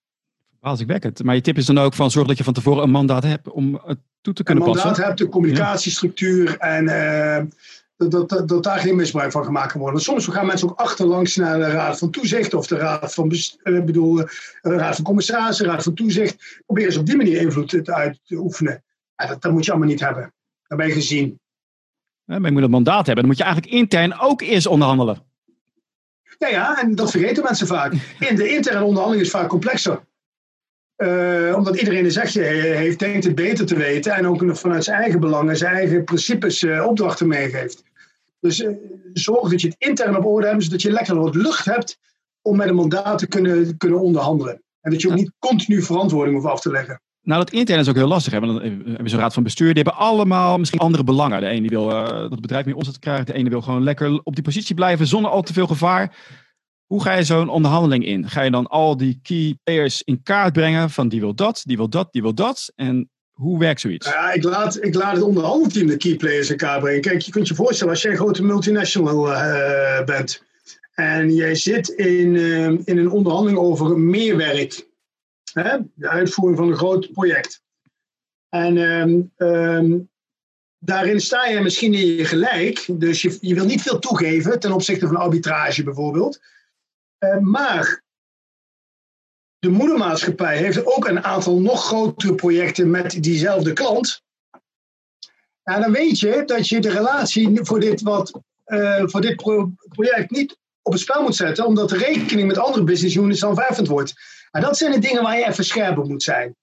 [1.04, 1.24] het.
[1.24, 3.50] Maar je tip is dan ook van zorg dat je van tevoren een mandaat hebt
[3.50, 4.82] om het toe te kunnen passen.
[4.82, 7.42] Een mandaat hebt, de communicatiestructuur en uh,
[8.08, 10.02] dat, dat, dat, daar geen misbruik van gemaakt kan worden.
[10.02, 13.32] Soms gaan mensen ook achterlangs naar de Raad van Toezicht of de Raad van,
[13.64, 14.28] uh, bedoel, de
[14.62, 16.62] eh, Raad van Commissarissen, Raad van Toezicht.
[16.66, 18.84] Proberen ze op die manier invloed uit te oefenen.
[19.16, 20.34] Ja, dat, dat moet je allemaal niet hebben.
[20.68, 21.40] Dan ben je gezien.
[22.24, 23.16] Ja, maar je moet een mandaat hebben.
[23.16, 25.24] Dan moet je eigenlijk intern ook eerst onderhandelen.
[26.38, 27.94] Ja, ja, en dat vergeten mensen vaak.
[28.20, 30.08] In de interne onderhandeling is vaak complexer.
[30.98, 35.02] Uh, omdat iedereen een zegje heeft, denkt het beter te weten en ook vanuit zijn
[35.02, 37.84] eigen belangen, zijn eigen principes uh, opdrachten meegeeft.
[38.40, 38.78] Dus uh,
[39.14, 41.98] zorg dat je het intern op orde hebt, zodat je lekker wat lucht hebt
[42.42, 44.64] om met een mandaat te kunnen, kunnen onderhandelen.
[44.82, 47.02] En dat je ook niet continu verantwoording hoeft af te leggen.
[47.22, 48.34] Nou, dat intern is ook heel lastig.
[48.34, 48.40] Hè?
[48.40, 49.74] Want dan hebben we zo'n raad van bestuur.
[49.74, 51.42] Die hebben allemaal misschien andere belangen.
[51.42, 53.28] De ene die wil dat het bedrijf meer omzet krijgt.
[53.28, 56.16] De ene wil gewoon lekker op die positie blijven zonder al te veel gevaar.
[56.86, 58.30] Hoe ga je zo'n onderhandeling in?
[58.30, 61.78] Ga je dan al die key players in kaart brengen van die wil dat, die
[61.78, 62.72] wil dat, die wil dat?
[62.76, 64.08] En hoe werkt zoiets?
[64.08, 67.02] Ja, ik laat, ik laat het onderhandelteam de key players in kaart brengen.
[67.02, 70.44] Kijk, je kunt je voorstellen als jij een grote multinational uh, bent
[70.94, 74.88] en jij zit in, uh, in een onderhandeling over meerwerk,
[75.54, 75.78] hè?
[75.94, 77.62] de uitvoering van een groot project.
[78.50, 80.10] En um, um,
[80.78, 84.72] daarin sta je misschien in je gelijk, dus je, je wil niet veel toegeven ten
[84.72, 86.40] opzichte van arbitrage bijvoorbeeld.
[87.20, 88.04] Uh, maar
[89.60, 94.22] de moedermaatschappij heeft ook een aantal nog grotere projecten met diezelfde klant.
[95.64, 99.72] En dan weet je dat je de relatie voor dit, wat, uh, voor dit pro
[99.90, 103.56] project niet op het spel moet zetten, omdat de rekening met andere business units dan
[103.56, 104.14] verheffend wordt.
[104.52, 106.56] En dat zijn de dingen waar je even scherper moet zijn.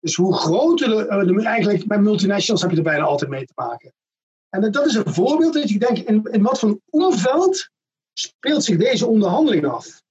[0.00, 3.52] Dus hoe groter de, de, eigenlijk met multinationals heb je er bijna altijd mee te
[3.54, 3.92] maken.
[4.48, 7.68] En dat is een voorbeeld dat je denkt, in, in wat voor omveld
[8.12, 10.02] speelt zich deze onderhandeling af.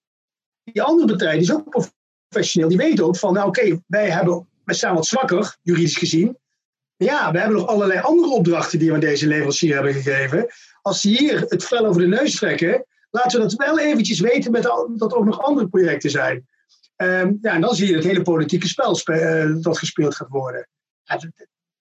[0.63, 1.89] Die andere partij, is ook
[2.29, 6.37] professioneel, die weet ook van, nou oké, wij, hebben, wij staan wat zwakker, juridisch gezien.
[6.95, 10.47] Ja, we hebben nog allerlei andere opdrachten die we aan deze leverancier hebben gegeven.
[10.81, 14.51] Als die hier het vel over de neus trekken, laten we dat wel eventjes weten
[14.51, 16.47] met al, dat er ook nog andere projecten zijn.
[16.95, 20.27] Um, ja, en dan zie je het hele politieke spel spe uh, dat gespeeld gaat
[20.27, 20.67] worden.
[21.03, 21.31] Ja, dat,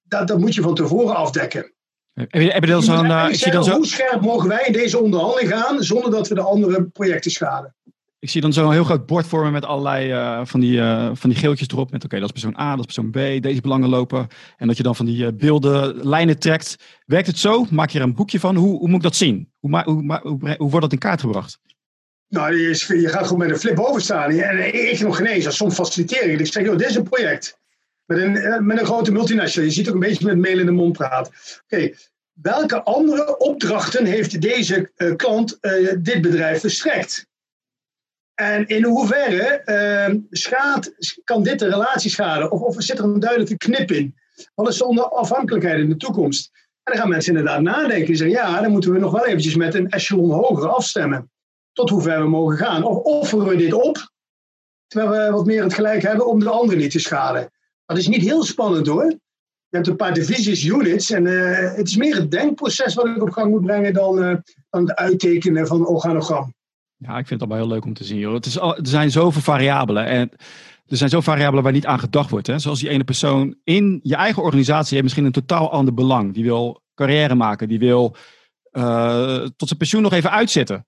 [0.02, 1.72] dat, dat, moet je van tevoren afdekken.
[2.12, 3.70] Heb je, heb je dan zo'n, uh, zo...
[3.70, 7.74] Hoe scherp mogen wij in deze onderhandeling gaan zonder dat we de andere projecten schaden?
[8.20, 11.30] Ik zie dan zo'n heel groot bord vormen met allerlei uh, van, die, uh, van
[11.30, 11.90] die geeltjes erop.
[11.90, 14.26] Met oké, dat is persoon A, dat is persoon B, deze belangen lopen.
[14.56, 16.76] En dat je dan van die uh, beelden, lijnen trekt.
[17.06, 17.66] Werkt het zo?
[17.70, 18.56] Maak je er een boekje van?
[18.56, 19.52] Hoe, hoe moet ik dat zien?
[19.58, 21.58] Hoe, hoe, hoe, hoe wordt dat in kaart gebracht?
[22.28, 24.30] Nou, je, je gaat gewoon met een flip boven staan.
[24.30, 26.46] En ik nog geen eens, soms faciliteer ik.
[26.46, 27.58] Zeg, joh, dit is een project.
[28.04, 29.68] Met een, met een grote multinational.
[29.68, 31.32] Je ziet ook een beetje met mail in de mond praten.
[31.64, 31.90] Oké,
[32.32, 35.58] welke andere opdrachten heeft deze klant
[35.98, 37.27] dit bedrijf verstrekt?
[38.40, 40.82] En in hoeverre uh,
[41.24, 42.50] kan dit de relatie schaden?
[42.50, 44.14] Of, of zit er een duidelijke knip in?
[44.54, 46.50] Wat is de onafhankelijkheid in de toekomst?
[46.82, 48.06] En dan gaan mensen inderdaad nadenken.
[48.06, 51.30] Die zeggen, ja, dan moeten we nog wel eventjes met een echelon hoger afstemmen.
[51.72, 52.84] Tot hoever we mogen gaan.
[52.84, 54.12] Of offeren we dit op,
[54.86, 57.50] terwijl we wat meer het gelijk hebben om de anderen niet te schaden.
[57.86, 59.06] Dat is niet heel spannend hoor.
[59.68, 61.10] Je hebt een paar divisies, units.
[61.10, 64.36] En uh, het is meer het denkproces wat ik op gang moet brengen dan, uh,
[64.70, 66.56] dan het uittekenen van een organogram.
[66.98, 68.18] Ja, ik vind het allemaal heel leuk om te zien.
[68.18, 68.34] Joh.
[68.34, 70.06] Het is er zijn zoveel variabelen.
[70.06, 70.30] En
[70.86, 72.46] er zijn zoveel variabelen waar niet aan gedacht wordt.
[72.46, 72.58] Hè.
[72.58, 76.34] Zoals die ene persoon in je eigen organisatie heeft misschien een totaal ander belang.
[76.34, 77.68] Die wil carrière maken.
[77.68, 78.16] Die wil
[78.72, 80.86] uh, tot zijn pensioen nog even uitzetten.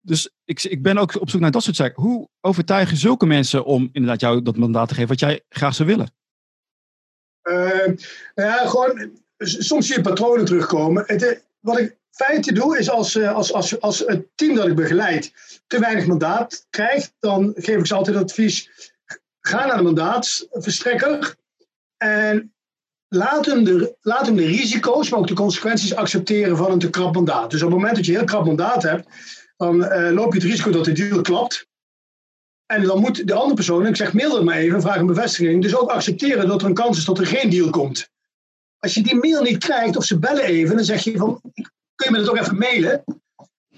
[0.00, 2.02] Dus ik, ik ben ook op zoek naar dat soort zaken.
[2.02, 5.74] Hoe overtuig je zulke mensen om inderdaad jou dat mandaat te geven wat jij graag
[5.74, 6.14] zou willen?
[7.42, 7.96] Uh,
[8.34, 11.04] ja, gewoon, soms zie je patronen terugkomen.
[11.06, 15.32] Het, wat ik feite doe, is als, als, als, als het team dat ik begeleid
[15.66, 18.70] te weinig mandaat krijgt, dan geef ik ze altijd advies:
[19.40, 21.36] ga naar de mandaatsverstrekker
[21.96, 22.52] en
[23.08, 26.90] laat hem, de, laat hem de risico's, maar ook de consequenties accepteren van een te
[26.90, 27.50] krap mandaat.
[27.50, 29.08] Dus op het moment dat je heel krap mandaat hebt,
[29.56, 31.66] dan uh, loop je het risico dat de deal klapt.
[32.66, 35.62] En dan moet de andere persoon, ik zeg mail het maar even, vraag een bevestiging,
[35.62, 38.10] dus ook accepteren dat er een kans is dat er geen deal komt.
[38.78, 41.40] Als je die mail niet krijgt of ze bellen even, dan zeg je van,
[42.02, 43.04] kun je me dat ook even mailen.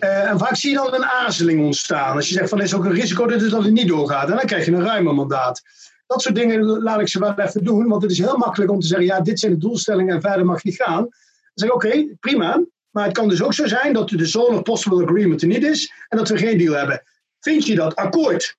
[0.01, 2.17] Uh, en vaak zie je dan een aarzeling ontstaan.
[2.17, 4.31] Als je zegt van is ook een risico dat het niet doorgaat.
[4.31, 5.63] En dan krijg je een ruimer mandaat.
[6.07, 7.89] Dat soort dingen laat ik ze wel even doen.
[7.89, 10.45] Want het is heel makkelijk om te zeggen, ja, dit zijn de doelstellingen en verder
[10.45, 11.01] mag je niet gaan.
[11.01, 11.11] Dan
[11.55, 12.65] zeg ik, oké, prima.
[12.91, 15.65] Maar het kan dus ook zo zijn dat de zone of possible agreement er niet
[15.65, 15.93] is.
[16.09, 17.03] En dat we geen deal hebben.
[17.41, 18.57] Vind je dat akkoord?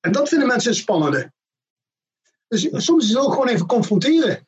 [0.00, 1.32] En dat vinden mensen spannende.
[2.48, 4.45] Dus soms is het ook gewoon even confronteren.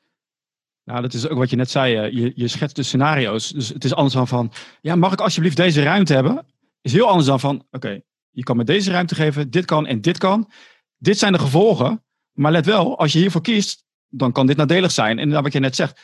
[0.89, 1.97] Nou, dat is ook wat je net zei.
[1.97, 3.49] Eh, je, je schetst de scenario's.
[3.49, 6.47] Dus het is anders dan van, ja, mag ik alsjeblieft deze ruimte hebben?
[6.81, 10.01] Is heel anders dan van, oké, je kan me deze ruimte geven, dit kan en
[10.01, 10.51] dit kan.
[10.97, 12.05] Dit zijn de gevolgen.
[12.33, 15.19] Maar let wel, als je hiervoor kiest, dan kan dit nadelig zijn.
[15.19, 16.01] En wat je net zegt,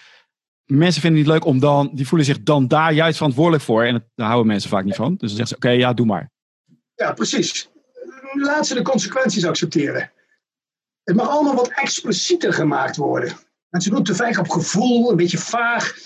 [0.65, 3.85] mensen vinden het niet leuk om dan, die voelen zich dan daar juist verantwoordelijk voor.
[3.85, 5.11] En daar houden mensen vaak niet van.
[5.11, 6.31] Dus dan zeggen ze, oké, ja, doe maar.
[6.95, 7.69] Ja, precies.
[8.33, 10.13] Laat ze de consequenties accepteren.
[11.05, 13.37] Het mag allemaal wat explicieter gemaakt worden.
[13.75, 15.97] Mensen doen te vaak op gevoel, een beetje vaag.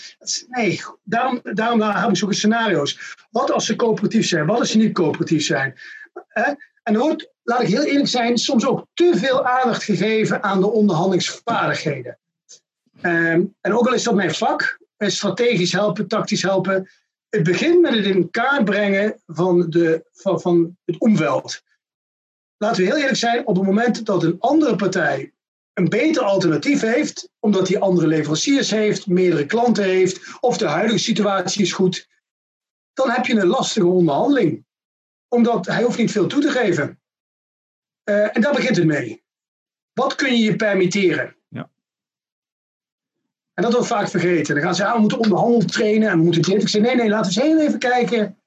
[0.48, 3.16] Nee, daarom, daarom heb ik zulke scenario's.
[3.30, 4.46] Wat als ze coöperatief zijn?
[4.46, 5.74] Wat als ze niet coöperatief zijn?
[6.82, 10.60] En er wordt, laat ik heel eerlijk zijn, soms ook te veel aandacht gegeven aan
[10.60, 12.18] de onderhandelingsvaardigheden.
[13.00, 16.90] Ehm, en ook al is dat mijn vak, strategisch helpen, tactisch helpen.
[17.28, 21.62] Het begint met het in kaart brengen van, de, van, van het omveld.
[22.56, 25.32] Laten we heel eerlijk zijn, op het moment dat een andere partij
[25.78, 30.98] een beter alternatief heeft, omdat hij andere leveranciers heeft, meerdere klanten heeft, of de huidige
[30.98, 32.08] situatie is goed,
[32.92, 34.66] dan heb je een lastige onderhandeling.
[35.28, 37.00] Omdat hij hoeft niet veel toe te geven.
[38.04, 39.24] Uh, en daar begint het mee.
[39.92, 41.36] Wat kun je je permitteren?
[41.48, 41.70] Ja.
[43.54, 44.54] En dat wordt vaak vergeten.
[44.54, 46.62] Dan gaan ze, ah, we moeten onderhandeld trainen en we moeten dit.
[46.62, 48.37] Ik zeg, nee, nee, laten we eens heel even kijken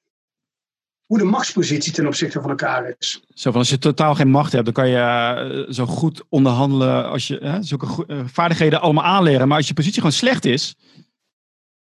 [1.11, 3.23] hoe de machtspositie ten opzichte van elkaar is.
[3.33, 7.09] Zo van als je totaal geen macht hebt, dan kan je uh, zo goed onderhandelen
[7.09, 9.47] als je uh, zulke uh, vaardigheden allemaal aanleren.
[9.47, 10.75] Maar als je positie gewoon slecht is.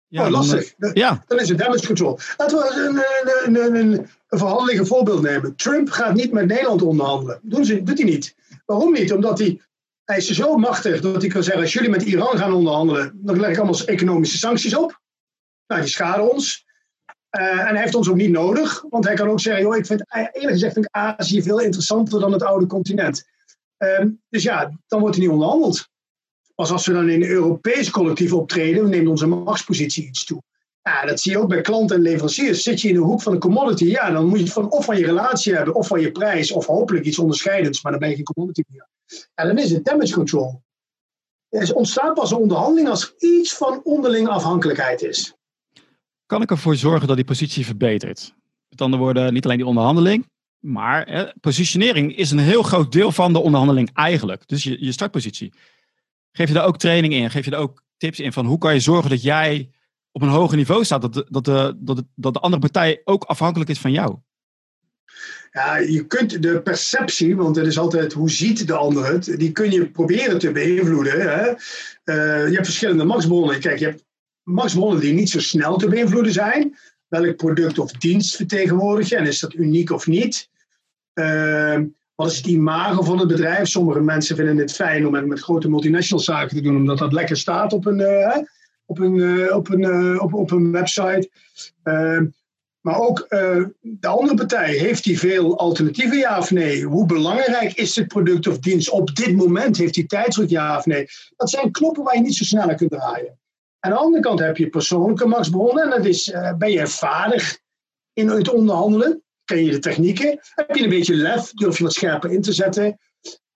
[0.08, 0.74] Ja, oh, lastig.
[0.78, 1.24] Dan, ja.
[1.28, 2.20] dan is het damage control.
[2.38, 3.04] Laten we
[3.46, 5.56] een, een, een, een, verhandeling een voorbeeld nemen.
[5.56, 7.40] Trump gaat niet met Nederland onderhandelen.
[7.42, 8.36] Doen ze, doet hij niet.
[8.66, 9.14] Waarom niet?
[9.14, 9.62] Omdat hij,
[10.04, 13.40] hij is zo machtig dat hij kan zeggen: als jullie met Iran gaan onderhandelen, dan
[13.40, 15.02] leg ik allemaal economische sancties op.
[15.68, 16.66] Nou, die schaden ons.
[17.40, 19.86] Uh, en hij heeft ons ook niet nodig, want hij kan ook zeggen: joh, ik
[19.86, 23.28] vind eerlijk gezegd vind ik Azië veel interessanter dan het oude continent.
[23.78, 25.90] Uh, dus ja, dan wordt er niet onderhandeld.
[26.56, 30.42] Pas als we dan in een Europees collectief optreden, neemt onze machtspositie iets toe.
[30.82, 32.64] Ja, dat zie je ook bij klanten en leveranciers.
[32.64, 34.98] Zit je in de hoek van een commodity, ja, dan moet je van, of van
[34.98, 38.16] je relatie hebben, of van je prijs, of hopelijk iets onderscheidends, maar dan ben je
[38.16, 38.88] geen commodity meer.
[39.34, 40.64] En dan is het damage control.
[41.50, 45.36] Er ontstaat pas een onderhandeling als er iets van onderling afhankelijkheid is
[46.26, 48.36] kan ik ervoor zorgen dat die positie verbetert?
[48.70, 53.12] Met andere woorden, niet alleen die onderhandeling, maar hè, positionering is een heel groot deel
[53.12, 54.48] van de onderhandeling eigenlijk.
[54.48, 55.54] Dus je, je startpositie.
[56.32, 57.32] Geef je daar ook training in?
[57.32, 59.70] Geef je daar ook tips in van hoe kan je zorgen dat jij
[60.12, 61.02] op een hoger niveau staat?
[61.02, 64.18] Dat de, dat de, dat de, andere partij ook afhankelijk is van jou?
[65.52, 69.52] Ja, je kunt de perceptie, want het is altijd hoe ziet de ander het, die
[69.52, 71.22] kun je proberen te beïnvloeden.
[71.22, 71.50] Hè?
[71.50, 73.60] Uh, je hebt verschillende machtsbronnen.
[73.60, 74.06] Kijk, je hebt
[74.46, 76.78] machtsbronnen die niet zo snel te beïnvloeden zijn.
[77.08, 80.50] Welk product of dienst vertegenwoordig je en is dat uniek of niet?
[81.14, 81.80] Uh,
[82.16, 83.68] wat is het imago van het bedrijf?
[83.68, 87.14] Sommige mensen vinden het fijn om met, met grote multinational zaken te doen, omdat dat
[87.14, 88.38] lekker staat op een, uh,
[88.86, 91.30] op een, uh, op een, uh, op, op een website.
[91.84, 92.26] Ehm,
[92.82, 93.26] maar ook
[93.82, 96.84] de andere partij, heeft die veel alternatieven, ja of nee?
[96.84, 99.78] Hoe belangrijk is het product of dienst op dit moment?
[99.78, 101.08] Heeft die tijdsdruk, ja of nee?
[101.36, 103.40] Dat zijn knoppen waar je niet zo snel aan kunt draaien.
[103.86, 105.84] Aan de andere kant heb je persoonlijke machtsbronnen.
[105.84, 107.60] En dat is, uh, ben je vaardig
[108.14, 109.24] in het onderhandelen?
[109.44, 110.40] Ken je de technieken?
[110.42, 111.52] Heb je een beetje lef?
[111.52, 113.00] Durf je wat scherper in te zetten?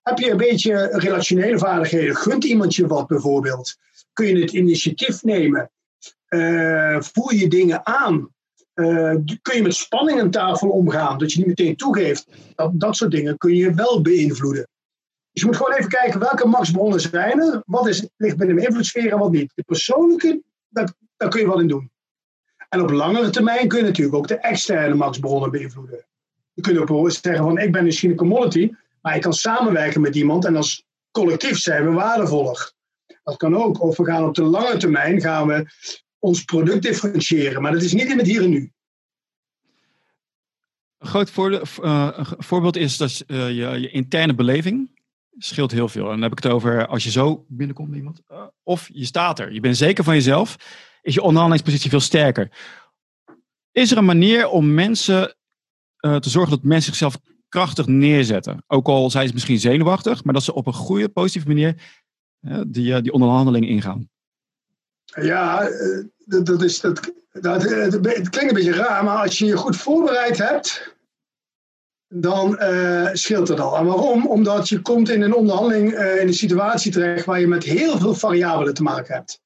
[0.02, 2.16] Heb je een beetje relationele vaardigheden?
[2.16, 3.76] Gunt iemand je wat bijvoorbeeld?
[4.12, 5.70] Kun je het initiatief nemen?
[6.28, 8.34] Uh, voer je dingen aan?
[8.74, 11.18] Uh, kun je met spanning aan tafel omgaan?
[11.18, 12.26] Dat je niet meteen toegeeft.
[12.54, 14.68] Dat, dat soort dingen kun je wel beïnvloeden.
[15.32, 17.62] Dus je moet gewoon even kijken welke machtsbronnen zijn er.
[17.66, 19.52] Wat is, ligt binnen mijn invloedssfeer en wat niet.
[19.54, 21.90] De persoonlijke, daar kun je wel in doen.
[22.68, 26.06] En op langere termijn kun je natuurlijk ook de externe machtsbronnen beïnvloeden.
[26.52, 30.16] Je kunt ook zeggen van ik ben misschien een commodity, maar ik kan samenwerken met
[30.16, 32.72] iemand en als collectief zijn we waardevoller.
[33.22, 33.82] Dat kan ook.
[33.82, 35.66] Of we gaan op de lange termijn gaan we
[36.18, 37.62] ons product differentiëren.
[37.62, 38.72] Maar dat is niet in het hier en nu.
[40.98, 41.32] Een groot
[41.82, 44.99] uh, voorbeeld is dat uh, je, je interne beleving
[45.44, 46.04] scheelt heel veel.
[46.04, 48.20] En dan heb ik het over als je zo binnenkomt iemand.
[48.26, 49.52] Eh, of je staat er.
[49.52, 50.56] Je bent zeker van jezelf.
[51.02, 52.50] Is je onderhandelingspositie veel sterker.
[53.72, 55.36] Is er een manier om mensen
[56.00, 58.64] uh, te zorgen dat mensen zichzelf krachtig neerzetten?
[58.66, 61.74] Ook al zijn ze misschien zenuwachtig, maar dat ze op een goede, positieve manier
[62.40, 64.08] uh, die, die onderhandeling ingaan.
[65.04, 69.56] Ja, eh, dat is, dat, dat, het klinkt een beetje raar, maar als je je
[69.56, 70.94] goed voorbereid hebt,
[72.12, 73.76] dan uh, scheelt het al.
[73.76, 74.26] En waarom?
[74.26, 77.98] Omdat je komt in een onderhandeling uh, in een situatie terecht waar je met heel
[77.98, 79.40] veel variabelen te maken hebt.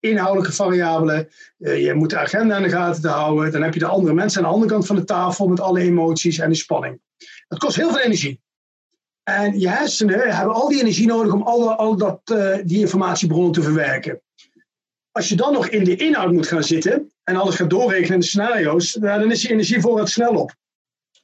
[0.00, 3.78] Inhoudelijke variabelen, uh, je moet de agenda in de gaten te houden, dan heb je
[3.78, 6.54] de andere mensen aan de andere kant van de tafel met alle emoties en de
[6.56, 7.00] spanning.
[7.48, 8.40] Dat kost heel veel energie.
[9.22, 12.20] En je hersenen hebben al die energie nodig om al, dat,
[12.64, 14.20] die informatiebronnen te verwerken.
[15.10, 18.20] Als je dan nog in de inhoud moet gaan zitten en alles gaat doorrekenen in
[18.20, 20.56] de scenario's, dan is je energievoorraad snel op.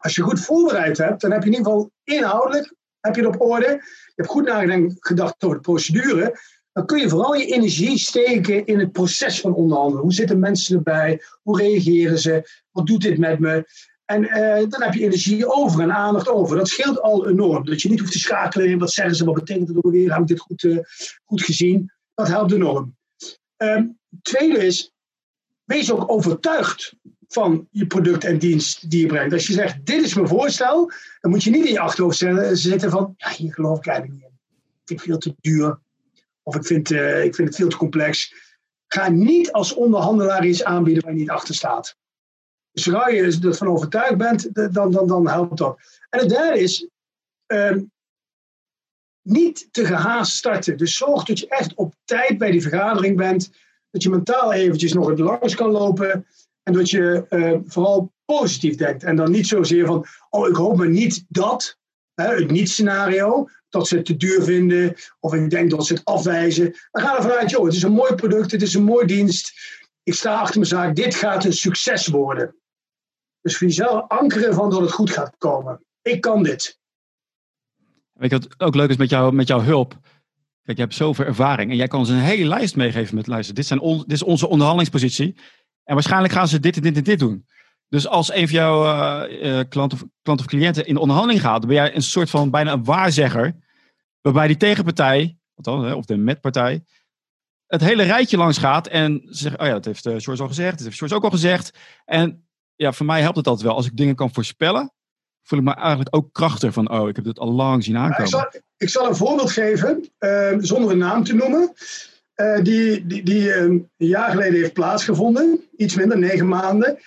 [0.04, 3.34] Als je goed voorbereid hebt, dan heb je in ieder geval inhoudelijk heb je het
[3.34, 3.66] op orde.
[3.66, 6.38] Je hebt goed nagedacht over de procedure.
[6.72, 10.02] Dan kun je vooral je energie steken in het proces van onderhandelen.
[10.02, 11.22] Hoe zitten mensen erbij?
[11.42, 12.62] Hoe reageren ze?
[12.70, 13.68] Wat doet dit met me?
[14.04, 16.56] En eh, dan heb je energie over en aandacht over.
[16.56, 17.64] Dat scheelt al enorm.
[17.64, 18.78] Dat je niet hoeft te schakelen.
[18.78, 19.24] Wat zeggen ze?
[19.24, 20.12] Wat betekent het weer?
[20.12, 20.78] Heb ik dit goed, uh,
[21.24, 21.92] goed gezien?
[22.14, 22.96] Dat helpt enorm.
[23.56, 24.92] Um, tweede is,
[25.64, 26.94] wees ook overtuigd
[27.34, 29.32] van je product en dienst die je brengt.
[29.32, 32.16] Als je zegt, dit is mijn voorstel, dan moet je niet in je achterhoofd
[32.52, 34.38] zitten van, ja, hier geloof ik eigenlijk niet in.
[34.84, 35.78] Ik vind het veel te duur.
[36.42, 38.34] Of ik vind, uh, ik vind het veel te complex.
[38.86, 41.96] Ga niet als onderhandelaar iets aanbieden waar je niet achter staat.
[42.72, 45.78] Dus zodra je ervan overtuigd bent, dan, dan, dan helpt dat.
[46.10, 46.88] En het derde is,
[47.46, 47.76] uh,
[49.22, 50.76] niet te gehaast starten.
[50.76, 53.50] Dus zorg dat je echt op tijd bij die vergadering bent.
[53.90, 56.26] Dat je mentaal eventjes nog het langs kan lopen.
[56.64, 59.02] En dat je uh, vooral positief denkt.
[59.02, 61.78] En dan niet zozeer van, oh, ik hoop maar niet dat,
[62.14, 66.04] hè, het niet-scenario, dat ze het te duur vinden, of ik denk dat ze het
[66.04, 66.74] afwijzen.
[66.90, 69.52] Dan ga er vanuit, joh, het is een mooi product, het is een mooi dienst.
[70.02, 72.54] Ik sta achter mijn zaak, dit gaat een succes worden.
[73.40, 75.84] Dus voor jezelf ankeren van dat het goed gaat komen.
[76.02, 76.78] Ik kan dit.
[78.12, 79.98] Weet je wat ook leuk is met, jou, met jouw hulp?
[80.62, 83.54] Kijk, je hebt zoveel ervaring en jij kan ons een hele lijst meegeven met luister.
[83.54, 85.36] Dit, zijn on, dit is onze onderhandelingspositie.
[85.84, 87.46] En waarschijnlijk gaan ze dit en dit en dit doen.
[87.88, 88.84] Dus als een van jouw
[89.28, 92.30] uh, klant, of, klant of cliënten in de onderhandeling gaat, dan ben jij een soort
[92.30, 93.54] van bijna een waarzegger.
[94.20, 95.38] Waarbij die tegenpartij,
[95.94, 96.84] of de metpartij,
[97.66, 100.76] het hele rijtje langs gaat en zegt: Oh ja, dat heeft uh, George al gezegd,
[100.76, 101.78] dat heeft George ook al gezegd.
[102.04, 103.76] En ja, voor mij helpt het altijd wel.
[103.76, 104.92] Als ik dingen kan voorspellen,
[105.42, 108.24] voel ik me eigenlijk ook krachtig van: Oh, ik heb dit al lang zien aankomen.
[108.24, 110.10] ik, zal, ik, zal, een voorbeeld geven,
[110.58, 111.72] zonder een naam te noemen.
[112.36, 115.68] Uh, die, die, die um, een jaar geleden heeft plaatsgevonden.
[115.76, 116.98] Iets minder, negen maanden.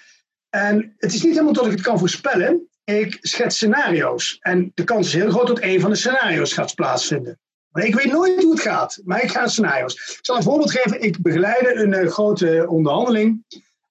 [0.50, 2.68] En het is niet helemaal dat ik het kan voorspellen.
[2.84, 4.38] Ik schets scenario's.
[4.40, 7.40] En de kans is heel groot dat één van de scenario's gaat plaatsvinden.
[7.68, 9.02] Maar ik weet nooit hoe het gaat.
[9.04, 9.94] Maar ik ga scenario's.
[9.94, 11.02] Ik zal een voorbeeld geven.
[11.02, 13.46] Ik begeleide een uh, grote onderhandeling.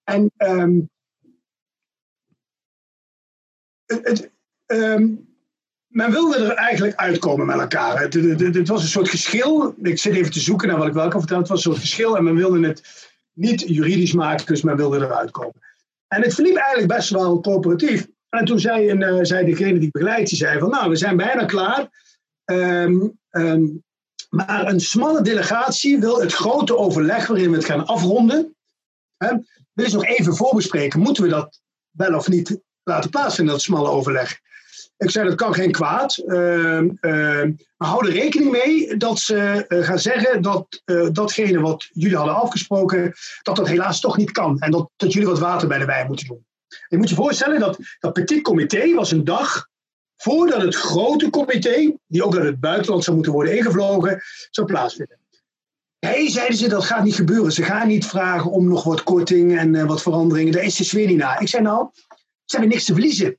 [0.04, 0.90] En um,
[3.86, 4.30] het,
[4.66, 5.35] um,
[5.96, 8.00] men wilde er eigenlijk uitkomen met elkaar.
[8.00, 9.74] Het, was een soort geschil.
[9.82, 11.42] Ik zit even te zoeken naar wat ik wel kan vertellen.
[11.42, 14.96] Het was een soort geschil en men wilde het niet juridisch maken, dus men wilde
[14.96, 15.60] eruit komen.
[16.08, 18.06] En het verliep eigenlijk best wel coöperatief.
[18.28, 20.96] En toen zei, een, uh, zei degene die ik begeleid, die zei van nou, we
[20.96, 21.88] zijn bijna klaar.
[22.44, 23.84] Um, um,
[24.30, 28.56] maar een smalle delegatie wil het grote overleg waarin we het gaan afronden.
[29.16, 29.28] Hè,
[29.72, 31.00] wil nog even voorbespreken.
[31.00, 34.40] Moeten we dat wel of niet laten plaatsvinden, dat smalle overleg?
[34.98, 36.22] Ik zei, dat kan geen kwaad.
[36.26, 36.80] Uh,
[37.76, 42.16] maar hou er rekening mee dat ze uh, gaan zeggen dat eh, datgene wat jullie
[42.16, 44.58] hadden afgesproken, dat dat helaas toch niet kan.
[44.58, 46.46] En dat, dat jullie wat water bij de wijn moeten doen.
[46.88, 49.68] Je moet je voorstellen dat dat petit comité was een dag
[50.16, 55.18] voordat het grote comité, die ook naar het buitenland zou moeten worden ingevlogen, zou plaatsvinden.
[55.98, 57.52] Hey, zeiden ze, dat gaat niet gebeuren.
[57.52, 60.52] Ze gaan niet vragen om nog wat korting en wat veranderingen.
[60.52, 61.40] Daar is de sfeer niet naar.
[61.40, 61.88] Ik zei nou,
[62.44, 63.38] ze hebben niks te verliezen.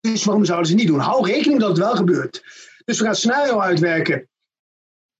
[0.00, 0.98] Dus waarom zouden ze niet doen?
[0.98, 2.42] Hou rekening dat het wel gebeurt.
[2.84, 4.28] Dus we gaan het scenario uitwerken.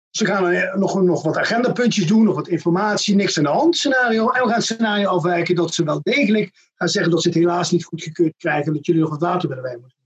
[0.09, 4.29] Ze gaan nog, nog wat agendapuntjes doen, nog wat informatie, niks aan de hand scenario.
[4.29, 7.37] En we gaan het scenario afwijken dat ze wel degelijk gaan zeggen dat ze het
[7.37, 9.97] helaas niet goedgekeurd krijgen, dat jullie nog wat water bij de wijn moeten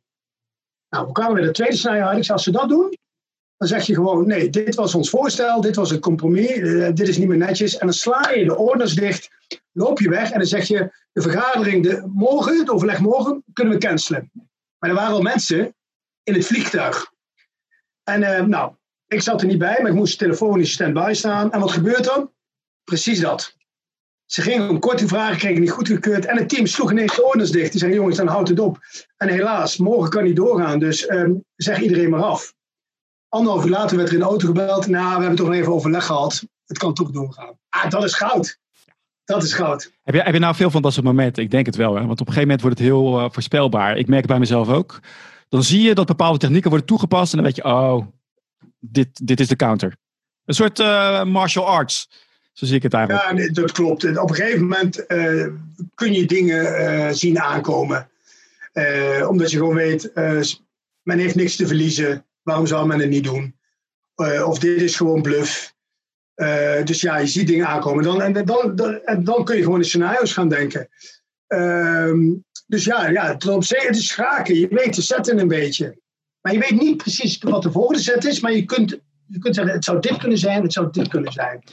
[0.90, 2.30] Nou, we kwamen bij het tweede scenario uit.
[2.30, 2.98] als ze dat doen,
[3.58, 7.08] dan zeg je gewoon, nee, dit was ons voorstel, dit was een compromis, uh, dit
[7.08, 7.78] is niet meer netjes.
[7.78, 9.30] En dan sla je de orders dicht,
[9.72, 13.74] loop je weg en dan zeg je, de vergadering de, morgen, het overleg morgen, kunnen
[13.74, 14.32] we cancelen.
[14.84, 15.76] Maar er waren al mensen
[16.24, 17.12] in het vliegtuig.
[18.04, 18.74] En uh, nou,
[19.08, 21.52] ik zat er niet bij, maar ik moest telefonisch stand-by staan.
[21.52, 22.28] En wat gebeurt er?
[22.84, 23.56] Precies dat.
[24.26, 26.26] Ze gingen om korting vragen, kregen niet goedgekeurd.
[26.26, 27.72] En het team sloeg ineens de orders dicht.
[27.72, 28.80] Die zeggen, jongens, dan houdt het op.
[29.18, 30.80] En helaas, morgen kan niet doorgaan.
[30.80, 32.54] Dus um, zeg iedereen maar af.
[33.30, 34.88] Anderhalf uur later werd er in de auto gebeld.
[34.88, 36.44] Nou, we hebben toch nog even overleg gehad.
[36.66, 37.60] Het kan toch doorgaan.
[37.70, 38.60] Ah, dat is goud.
[39.26, 39.92] Dat is goud.
[40.04, 41.44] Heb je, heb je nou veel van dat soort momenten?
[41.44, 41.96] Ik denk het wel.
[41.96, 42.06] Hè?
[42.06, 43.98] Want op een gegeven moment wordt het heel uh, voorspelbaar.
[43.98, 45.00] Ik merk het bij mezelf ook.
[45.50, 47.32] Dan zie je dat bepaalde technieken worden toegepast.
[47.32, 48.08] En dan weet je, oh,
[48.80, 49.96] dit, dit is de counter.
[50.46, 52.10] Een soort uh, martial arts.
[52.54, 53.40] Zo zie ik het eigenlijk.
[53.40, 54.18] Ja, dat klopt.
[54.18, 55.48] Op een gegeven moment uh,
[55.96, 58.10] kun je dingen zien aankomen.
[59.28, 60.12] Omdat je gewoon weet,
[61.04, 62.26] men heeft niks te verliezen.
[62.42, 63.56] Waarom zou men het niet doen?
[64.46, 65.73] of dit is gewoon bluff.
[66.86, 68.04] Dus ja, je ziet dingen aankomen.
[68.04, 70.90] Dan, en, dan, dan, en dan kun je gewoon in scenario's gaan denken.
[71.48, 72.34] Ehm,
[72.68, 74.56] dus ja, ja het, het is schaken.
[74.56, 76.02] Je weet de zetten een beetje.
[76.42, 78.40] Maar je weet niet precies wat de volgende set is.
[78.40, 81.32] Maar je kunt, je kunt zeggen, het zou dit kunnen zijn, het zou dit kunnen
[81.32, 81.64] zijn.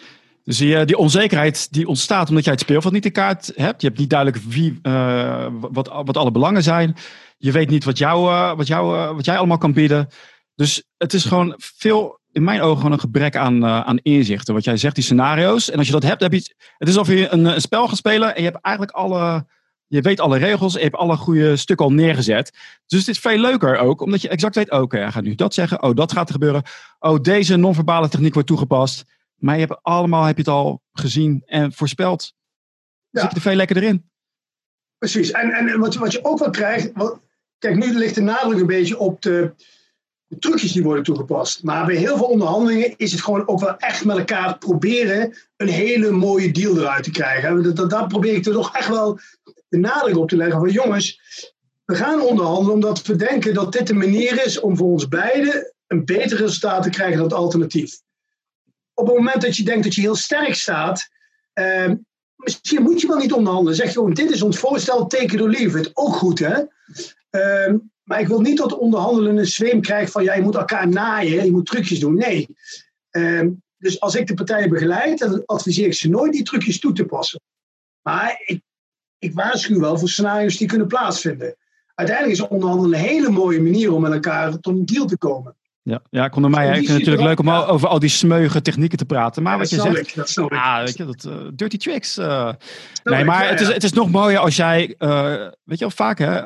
[0.44, 3.80] Dus die, die onzekerheid die ontstaat omdat jij het speelveld niet in kaart hebt.
[3.80, 6.96] Je hebt niet duidelijk wie, uh, wat, wat alle belangen zijn.
[7.36, 10.08] Je weet niet wat, jou, wat, jou, wat jij allemaal kan bieden.
[10.54, 14.54] Dus het is gewoon veel, in mijn ogen, gewoon een gebrek aan, aan inzichten.
[14.54, 15.70] Wat jij zegt, die scenario's.
[15.70, 17.96] En als je dat hebt, heb je, het is alsof je een, een spel gaat
[17.96, 19.46] spelen en je hebt eigenlijk alle,
[19.86, 22.52] je weet alle regels, je hebt alle goede stukken al neergezet.
[22.86, 25.34] Dus het is veel leuker ook, omdat je exact weet, oké, okay, hij gaat nu
[25.34, 26.62] dat zeggen, oh, dat gaat er gebeuren.
[26.98, 29.04] Oh, deze non-verbale techniek wordt toegepast.
[29.34, 32.34] Maar je hebt allemaal heb je het al gezien en voorspeld.
[33.10, 33.20] Ja.
[33.20, 34.10] Zit er veel lekker erin.
[34.98, 35.30] Precies.
[35.30, 36.90] En, en wat, wat je ook wel krijgt.
[36.94, 37.20] Wat,
[37.58, 39.54] kijk, nu ligt de nadruk een beetje op de,
[40.30, 41.62] de, trucjes die worden toegepast.
[41.62, 45.68] Maar bij heel veel onderhandelingen is het gewoon ook wel echt met elkaar proberen een
[45.68, 47.74] hele mooie deal eruit te krijgen.
[47.74, 49.18] Dat, daar probeer ik er toch echt wel
[49.68, 51.20] de nadruk op te leggen van jongens.
[51.84, 55.74] We gaan onderhandelen omdat we denken dat dit de manier is om voor ons beiden
[55.86, 58.00] een beter resultaat te krijgen dan het alternatief
[59.00, 61.08] op het moment dat je denkt dat je heel sterk staat,
[61.54, 61.92] uh,
[62.36, 63.74] misschien moet je wel niet onderhandelen.
[63.74, 65.90] Zeg gewoon, dit is ons voorstel, take it or leave it.
[65.94, 66.62] Ook goed, hè?
[67.30, 67.74] Uh,
[68.10, 71.44] maar ik wil niet dat onderhandelen een zweem krijgt van, ja, je moet elkaar naaien,
[71.44, 72.14] je moet trucjes doen.
[72.14, 72.56] Nee.
[73.10, 73.46] Uh,
[73.76, 77.04] dus als ik de partijen begeleid, dan adviseer ik ze nooit die trucjes toe te
[77.04, 77.40] passen.
[78.02, 78.62] Maar ik,
[79.18, 81.56] ik waarschuw wel voor scenario's die kunnen plaatsvinden.
[81.94, 85.56] Uiteindelijk is onderhandelen een hele mooie manier om met elkaar tot een deal te komen.
[85.82, 86.68] Ja, ja mij.
[86.68, 89.42] Ik vind het natuurlijk leuk om over al die smeuige technieken te praten.
[89.42, 90.08] Maar wat je zegt.
[90.08, 92.18] Ik, dat ah, weet je, dat, uh, dirty tricks.
[92.18, 92.52] Uh,
[93.04, 94.94] nee, maar het, is, het is nog mooier als jij.
[94.98, 95.10] Uh,
[95.64, 96.42] weet je wel, vaak hè.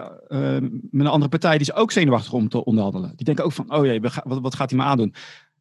[0.91, 3.13] met een andere partij die is ook zenuwachtig om te onderhandelen.
[3.17, 5.15] Die denken ook van: oh jee, wat, wat gaat hij me aandoen?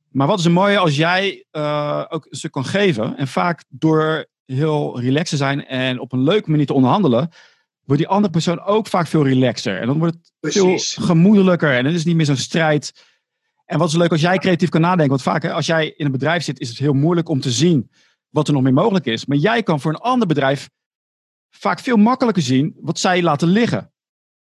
[0.10, 1.46] Maar wat is er mooier als jij
[2.10, 3.18] ook een stuk kan geven.
[3.18, 7.30] En vaak door heel relaxed te zijn en op een leuke manier te onderhandelen.
[7.84, 9.80] Wordt die andere persoon ook vaak veel relaxer.
[9.80, 10.94] En dan wordt het Precies.
[10.94, 11.74] veel gemoedelijker.
[11.74, 12.94] En het is niet meer zo'n strijd
[13.66, 15.10] en wat is leuk als jij creatief kan nadenken.
[15.10, 17.90] Want vaak als jij in een bedrijf zit, is het heel moeilijk om te zien
[18.30, 19.26] wat er nog meer mogelijk is.
[19.26, 20.70] Maar jij kan voor een ander bedrijf
[21.50, 23.92] vaak veel makkelijker zien wat zij laten liggen.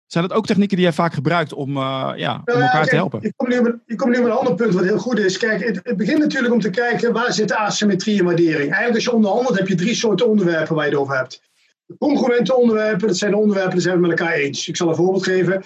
[0.06, 3.22] Zijn dat ook technieken die jij vaak gebruikt om, uh, ja, om elkaar te helpen?
[3.22, 5.38] Ik kom, nu met, ik kom nu met een ander punt wat heel goed is.
[5.38, 8.58] Kijk, het, het, begint natuurlijk om te kijken waar zit de asymmetrie en waardering.
[8.58, 11.42] Eigenlijk als je onderhandelt heb je drie soorten onderwerpen waar je het over hebt.
[11.86, 14.68] De congruente onderwerpen, dat zijn de onderwerpen die zijn we met elkaar eens.
[14.68, 15.62] Ik zal een voorbeeld geven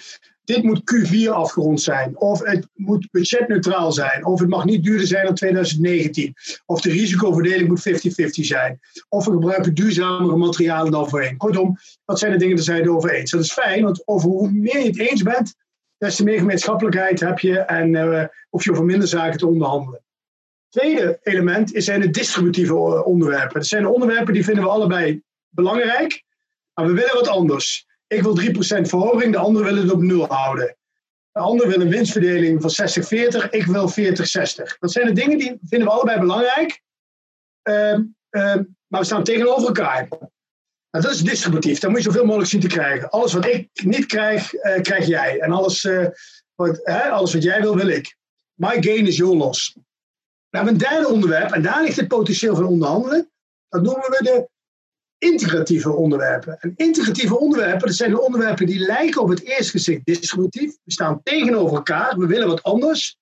[0.53, 2.17] dit moet Q4 afgerond zijn.
[2.17, 4.25] Of het moet budgetneutraal zijn.
[4.25, 6.33] Of het mag niet duurder zijn dan 2019.
[6.65, 8.79] Of de risicoverdeling moet 50-50 zijn.
[9.09, 11.37] Of we gebruiken duurzamere materialen dan voorheen.
[11.37, 13.31] Kortom, dat zijn de dingen, daar zijn het eens.
[13.31, 15.55] Dat is fijn, want over hoe meer je het eens bent,
[15.97, 20.03] des te meer gemeenschappelijkheid heb je en uh, hoef je over minder zaken te onderhandelen.
[20.69, 23.53] Tweede element zijn de distributieve onderwerpen.
[23.53, 26.23] Dat zijn de onderwerpen die vinden we allebei belangrijk,
[26.73, 27.87] maar we willen wat anders.
[28.09, 28.41] Ik wil 3%
[28.81, 30.75] verhoging, de anderen willen het op nul houden.
[31.31, 32.89] De ander wil een winstverdeling van
[33.45, 33.93] 60-40, ik wil 40-60.
[34.79, 36.81] Dat zijn de dingen die vinden we allebei belangrijk,
[37.63, 37.97] uh,
[38.31, 38.55] uh,
[38.87, 40.07] maar we staan tegenover elkaar.
[40.91, 43.09] Nou, dat is distributief, daar moet je zoveel mogelijk zien te krijgen.
[43.09, 45.39] Alles wat ik niet krijg, uh, krijg jij.
[45.39, 46.07] En alles, eh,
[46.55, 48.17] wat, alles wat jij wil, wil ik.
[48.53, 49.77] My gain is your loss.
[50.49, 53.31] We hebben een derde onderwerp, en daar ligt het potentieel van onderhandelen.
[53.69, 54.49] Dat noemen we de
[55.19, 56.59] integratieve onderwerpen.
[56.59, 60.77] En integratieve onderwerpen, dat zijn de onderwerpen die lijken op het eerste gezicht distributief.
[60.83, 63.17] We staan tegenover elkaar, we willen wat anders.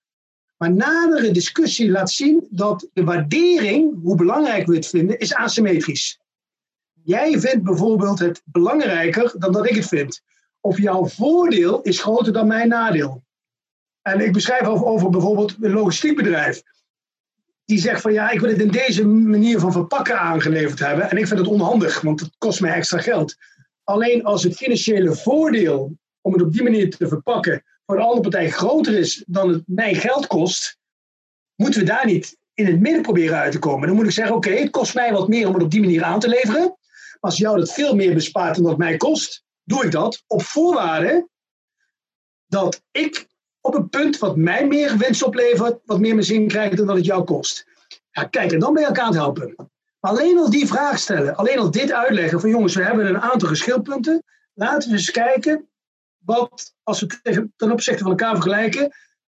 [0.58, 6.20] Maar nadere discussie laat zien dat de waardering, hoe belangrijk we het vinden, is asymmetrisch.
[7.04, 10.22] Jij vindt bijvoorbeeld het belangrijker dan dat ik het vind.
[10.60, 13.24] Of jouw voordeel is groter dan mijn nadeel.
[14.02, 16.62] En ik beschrijf over, over bijvoorbeeld een logistiekbedrijf
[17.68, 21.10] die zegt van ja, ik wil het in deze manier van verpakken aangeleverd hebben.
[21.10, 23.36] En ik vind het onhandig, want het kost mij extra geld.
[23.84, 28.50] Alleen als het financiële voordeel om het op die manier te verpakken voor een andere
[28.50, 30.78] groter is dan het mij geld kost,
[31.56, 33.88] moeten we daar niet in het midden proberen uit te komen.
[33.88, 36.04] Dan moet ik zeggen, oké, het kost mij wat meer om het op die manier
[36.04, 36.62] aan te leveren.
[36.62, 40.42] Maar als jou dat veel meer bespaart dan dat mij kost, doe ik dat op
[40.42, 41.28] voorwaarde
[42.46, 43.28] dat ik
[43.68, 46.96] op een punt wat mij meer winst oplevert, wat meer mijn zin krijgt dan dat
[46.96, 47.66] het jou kost.
[48.12, 49.56] Ja, kijk, en dan ben je elkaar aan het helpen.
[50.00, 53.50] Alleen al die vraag stellen, alleen al dit uitleggen van jongens, we hebben een aantal
[53.50, 54.24] geschilpunten.
[54.54, 55.68] Laten we eens kijken
[56.18, 58.92] wat, als we ten opzichte van elkaar vergelijken,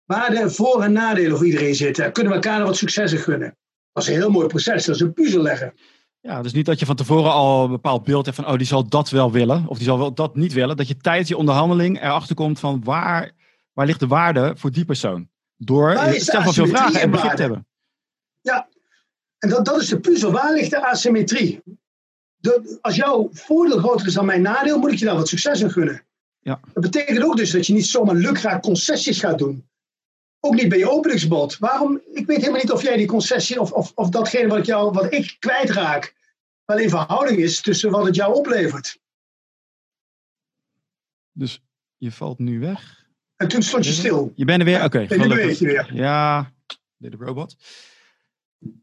[0.06, 2.12] waar de voor- en nadelen voor iedereen zitten.
[2.12, 3.58] Kunnen we elkaar wat successen gunnen?
[3.94, 4.86] Dat is een heel mooi proces.
[4.86, 5.74] Dat is een puzzel leggen.
[6.20, 8.68] Ja, dus niet dat je van tevoren al een bepaald beeld hebt van, oh, die
[8.68, 10.78] zal dat wel willen, of die zal wel dat niet willen.
[10.78, 13.32] Dat je tijdens je onderhandeling erachter komt van waar,
[13.74, 15.30] waar ligt de waarde voor die persoon.
[15.56, 17.68] Door stel van veel vragen en begrip te hebben.
[18.42, 18.70] Ja,
[19.38, 20.32] en dat, dat is de puzzel.
[20.32, 21.62] Waar ligt de asymmetrie?
[22.36, 25.62] De, als jouw voordeel groter is dan mijn nadeel, moet ik je daar wat succes
[25.62, 26.06] in gunnen.
[26.40, 26.60] Ja.
[26.74, 29.70] Dat betekent ook dus dat je niet zomaar lukraak concessies gaat doen.
[30.40, 31.58] Ook niet bij je openingsbod.
[31.58, 32.02] Waarom?
[32.14, 34.92] Ik weet helemaal niet of jij die concessie of, of, of datgene wat, ik jou,
[34.92, 36.16] wat ik kwijtraak,
[36.66, 39.00] wel in verhouding is tussen wat het jou oplevert.
[41.32, 41.62] Dus
[41.98, 43.01] je valt nu weg.
[43.42, 44.32] En toen stond je stil.
[44.36, 44.84] Je bent er weer?
[44.84, 45.60] Oké, nu gelukkig.
[45.60, 45.90] weer.
[45.94, 46.52] Ja,
[46.98, 47.56] de robot.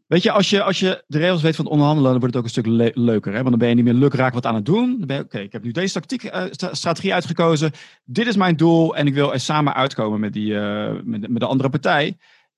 [0.06, 2.44] Weet je als, je, als je de regels weet van het onderhandelen, dan wordt het
[2.44, 3.30] ook een stuk le- leuker.
[3.32, 3.38] Hè?
[3.38, 4.96] Want dan ben je niet meer lukraak wat aan het doen.
[4.98, 7.72] Dan ben je, oké, ik heb nu deze tactiek, eh, strategie uitgekozen.
[8.04, 11.28] Dit is mijn doel en ik wil er samen uitkomen met, die, eh, met, de-
[11.28, 12.16] met de andere partij.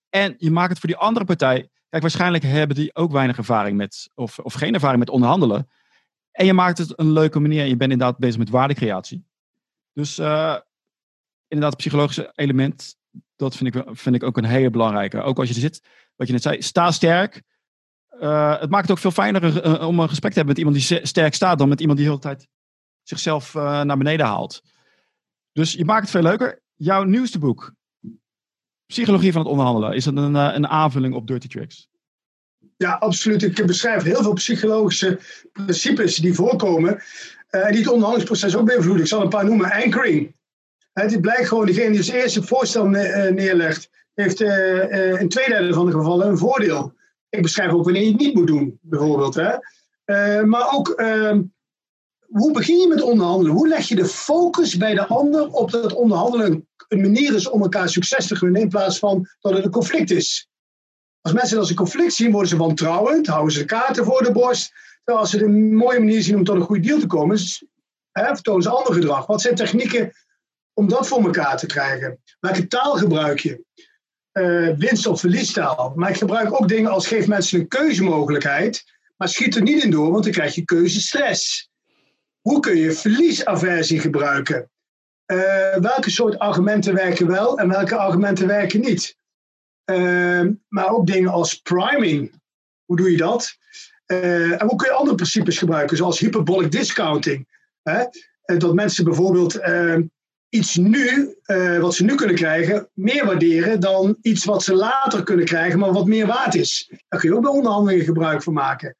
[0.09, 1.69] En je maakt het voor die andere partij.
[1.89, 5.69] Kijk, waarschijnlijk hebben die ook weinig ervaring met, of, of geen ervaring met onderhandelen.
[6.33, 7.65] En je maakt het een leuke manier.
[7.65, 9.25] Je bent inderdaad bezig met waardecreatie.
[9.93, 10.57] Dus eh,
[11.51, 12.97] inderdaad, het psychologische element,
[13.37, 15.23] dat vind ik, vind ik ook een hele belangrijke.
[15.23, 15.83] Ook als je er zit,
[16.17, 17.43] wat je net zei, sta sterk.
[18.09, 20.89] Eh, het maakt het ook veel fijner eh, om een gesprek te hebben met iemand
[20.89, 22.49] die sterk staat, dan met iemand die de hele tijd
[23.03, 24.63] zichzelf eh, naar beneden haalt.
[25.53, 26.63] Dus je maakt het veel leuker.
[26.75, 27.75] Jouw nieuwste boek,
[28.91, 31.89] Psychologie van het onderhandelen, is dat een, eh, een aanvulling op Dirty Tricks?
[32.77, 33.43] Ja, absoluut.
[33.43, 35.19] Ik beschrijf heel veel psychologische
[35.53, 37.03] principes die voorkomen.
[37.49, 39.03] eh, en die het onderhandelingsproces ook beïnvloeden.
[39.03, 39.73] Ik zal een paar noemen.
[39.73, 40.35] Anchoring.
[40.93, 45.29] Het blijkt gewoon, degene die als eerste het voorstel eh, neerlegt, heeft eh, eh, in
[45.29, 46.93] twee derde van de gevallen een voordeel.
[47.29, 49.35] Ik beschrijf ook wanneer je het niet moet doen, bijvoorbeeld.
[49.35, 49.57] Hè.
[50.45, 51.43] Maar ook, ehm,
[52.27, 53.53] hoe begin je met onderhandelen?
[53.53, 57.63] Hoe leg je de focus bij de ander op dat onderhandelen een manier is om
[57.63, 60.49] elkaar succes te gunnen, in plaats van dat het een conflict is?
[61.21, 64.23] Als mensen dat als een conflict zien, worden ze wantrouwend, houden ze de kaarten voor
[64.23, 64.73] de borst.
[65.05, 67.65] Terwijl als ze een mooie manier zien om tot een goede deal te komen, is-
[68.13, 69.27] hè, vertonen ze ander gedrag.
[69.27, 70.13] Wat zijn technieken
[70.81, 72.19] om dat voor elkaar te krijgen?
[72.39, 73.65] Welke taal gebruik je?
[74.33, 75.93] Eh, winst- of verliestaal.
[75.95, 78.85] Maar ik gebruik ook dingen als geef mensen een keuzemogelijkheid,
[79.17, 81.71] maar schiet er niet in door, want dan krijg je keuzestress.
[82.41, 84.71] Hoe kun je verliesaversie gebruiken?
[85.25, 89.17] Eh, welke soort argumenten werken wel en welke argumenten werken niet?
[89.85, 92.41] Ehm, maar ook dingen als priming.
[92.85, 93.57] Hoe doe je dat?
[94.07, 97.49] Eh, en hoe kun je andere principes gebruiken, zoals hyperbolic discounting?
[97.83, 98.05] Hè?
[98.43, 99.59] Eh, dat mensen bijvoorbeeld
[100.51, 105.23] iets nu, eh, wat ze nu kunnen krijgen, meer waarderen dan iets wat ze later
[105.23, 106.93] kunnen krijgen, maar wat meer waard is.
[107.09, 108.97] Daar kun je ook bij onderhandelingen gebruik van maken.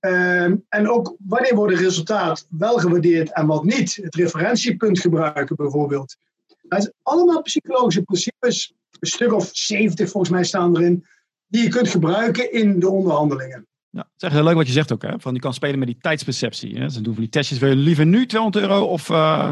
[0.00, 3.98] Ehm, en ook wanneer wordt een resultaat wel gewaardeerd en wat niet.
[4.02, 6.16] Het referentiepunt gebruiken bijvoorbeeld.
[6.62, 11.06] Dat zijn allemaal psychologische principes, een stuk of 70 volgens mij staan erin,
[11.46, 13.66] die je kunt gebruiken in de onderhandelingen.
[13.90, 15.02] Ja, het is echt heel leuk wat je zegt ook.
[15.02, 15.20] Hè?
[15.20, 16.90] Van, je kan spelen met die tijdsperceptie.
[16.90, 17.58] Ze doen van die testjes.
[17.58, 19.50] Wil je liever nu 200 euro of eh,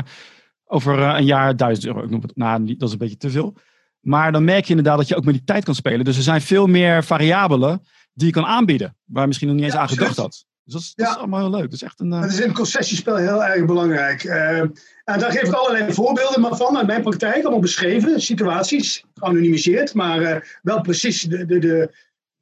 [0.75, 2.03] over eh, een jaar 1000 euro?
[2.03, 3.57] Ik noem het, nou, dat is een beetje te veel.
[4.01, 6.05] Maar dan merk je inderdaad dat je ook met die tijd kan spelen.
[6.05, 8.97] Dus er zijn veel meer variabelen die je kan aanbieden.
[9.05, 10.45] Waar je misschien nog niet eens Ja, aan gedacht had.
[10.65, 11.19] Dus dat is, dat is Ja.
[11.19, 11.63] allemaal heel leuk.
[11.63, 12.13] Dat is echt een...
[12.13, 14.25] eh, Dat is in het concessiespel heel erg belangrijk.
[14.25, 14.59] Eh,
[15.05, 19.95] en daar geef ik allerlei voorbeelden maar van uit mijn praktijk, allemaal beschreven, situaties, geanonimiseerd,
[19.95, 21.91] maar eh, wel precies de, de, de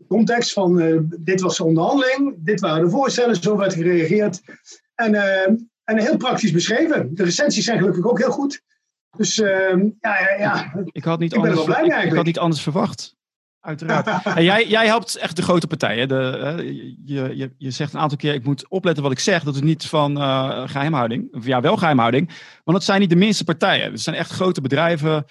[0.09, 4.41] context van eh, dit was de onderhandeling, dit waren de voorstellen, zo werd gereageerd.
[4.95, 5.53] En, eh,
[5.85, 7.15] en heel praktisch beschreven.
[7.15, 8.63] De recensies zijn gelukkig ook heel goed.
[9.17, 9.49] Dus eh,
[10.01, 10.73] ja, ja, ja.
[10.85, 12.27] ik had niet ik ben er anders, wel blij mee ik, ik had eigenlijk.
[12.27, 13.17] niet anders verwacht.
[13.61, 14.25] Uiteraard.
[14.37, 16.09] En jij, jij helpt echt de grote partijen.
[16.09, 19.43] De, je, je, je zegt een aantal keer, ik moet opletten wat ik zeg.
[19.43, 21.35] Dat is niet van eh, geheimhouding.
[21.35, 22.27] Of ja, wel geheimhouding.
[22.65, 23.91] Want dat zijn niet de minste partijen.
[23.91, 25.25] Het zijn echt grote bedrijven.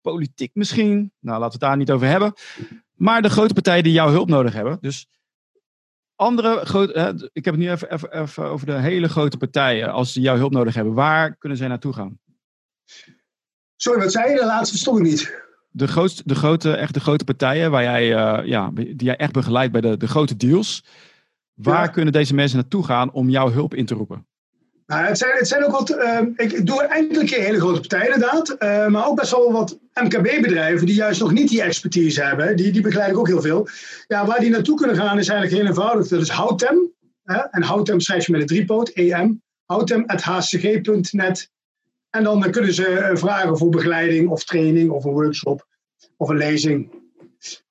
[0.00, 1.12] Politiek misschien.
[1.20, 2.32] Nou, laten we het daar niet over hebben.
[2.94, 4.78] Maar de grote partijen die jouw hulp nodig hebben.
[4.80, 5.06] Dus
[6.20, 7.00] andere grote...
[7.00, 9.92] hè, ik heb het nu even, even, even over de hele grote partijen.
[9.92, 10.94] Als die jouw hulp nodig hebben.
[10.94, 12.18] Waar kunnen zij naartoe gaan?
[13.76, 14.38] Sorry, wat zei je?
[14.38, 15.42] De laatste verstond ik niet.
[15.70, 19.32] de, grootste, de, grote, echt de grote partijen waar jij, eh, ja, die jij echt
[19.32, 20.84] begeleidt bij de, de grote deals.
[21.54, 21.90] Waar Ja.
[21.90, 24.26] kunnen deze mensen naartoe gaan om jouw hulp in te roepen?
[24.90, 25.90] Nou, het, zijn, het zijn ook wat.
[25.90, 28.50] eh, ik, doe enkele keer hele grote partijen inderdaad.
[28.50, 32.56] eh, maar ook best wel wat MKB-bedrijven die juist nog niet die expertise hebben.
[32.56, 33.68] Die, die begeleid ik ook heel veel.
[34.06, 36.08] Ja, waar die naartoe kunnen gaan is eigenlijk heel eenvoudig.
[36.08, 36.92] Dat is Houtem.
[37.22, 37.36] Hè?
[37.36, 39.42] En Houtem schrijf je met een driepoot, EM.
[39.64, 41.50] Houtem.hcg.net.
[42.10, 45.66] En dan kunnen ze eh, vragen voor begeleiding of training of een workshop
[46.16, 46.90] of een lezing.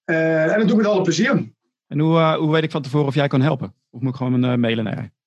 [0.04, 1.52] Eh, en dat doe ik met alle plezier.
[1.88, 3.74] En hoe, hoe weet ik van tevoren of jij kan helpen?
[3.90, 5.18] Of moet ik gewoon een mailen naar?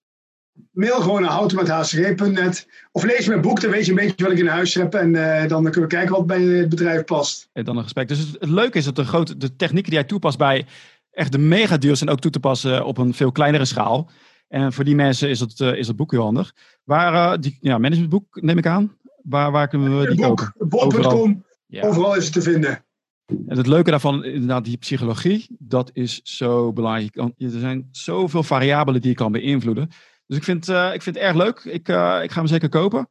[0.70, 2.68] Mail gewoon naar houtem.hcg.net.
[2.92, 4.94] Of lees mijn boek, dan weet je een beetje wat ik in huis heb.
[4.94, 7.48] En eh, dan kunnen we kijken wat bij het bedrijf past.
[7.53, 8.09] En dan een gesprek.
[8.09, 10.66] Dus het, het leuke is dat de, grote, de technieken die jij toepast bij
[11.11, 14.11] echt de megadeals zijn ook toe te passen op een veel kleinere schaal.
[14.48, 16.55] En voor die mensen is het, is het boek heel handig.
[16.84, 18.96] Waar, die, ja, managementboek neem ik aan.
[19.22, 21.82] Waar, waar kunnen we die boek, Bol.com, ja.
[21.86, 22.84] overal is het te vinden.
[23.26, 27.16] En het leuke daarvan, inderdaad, die psychologie, dat is zo belangrijk.
[27.16, 29.90] Er zijn zoveel variabelen die je kan beïnvloeden.
[30.32, 31.58] Dus ik vind, uh, ik vind het erg leuk.
[31.64, 33.08] Ik, uh, ik ga hem zeker kopen.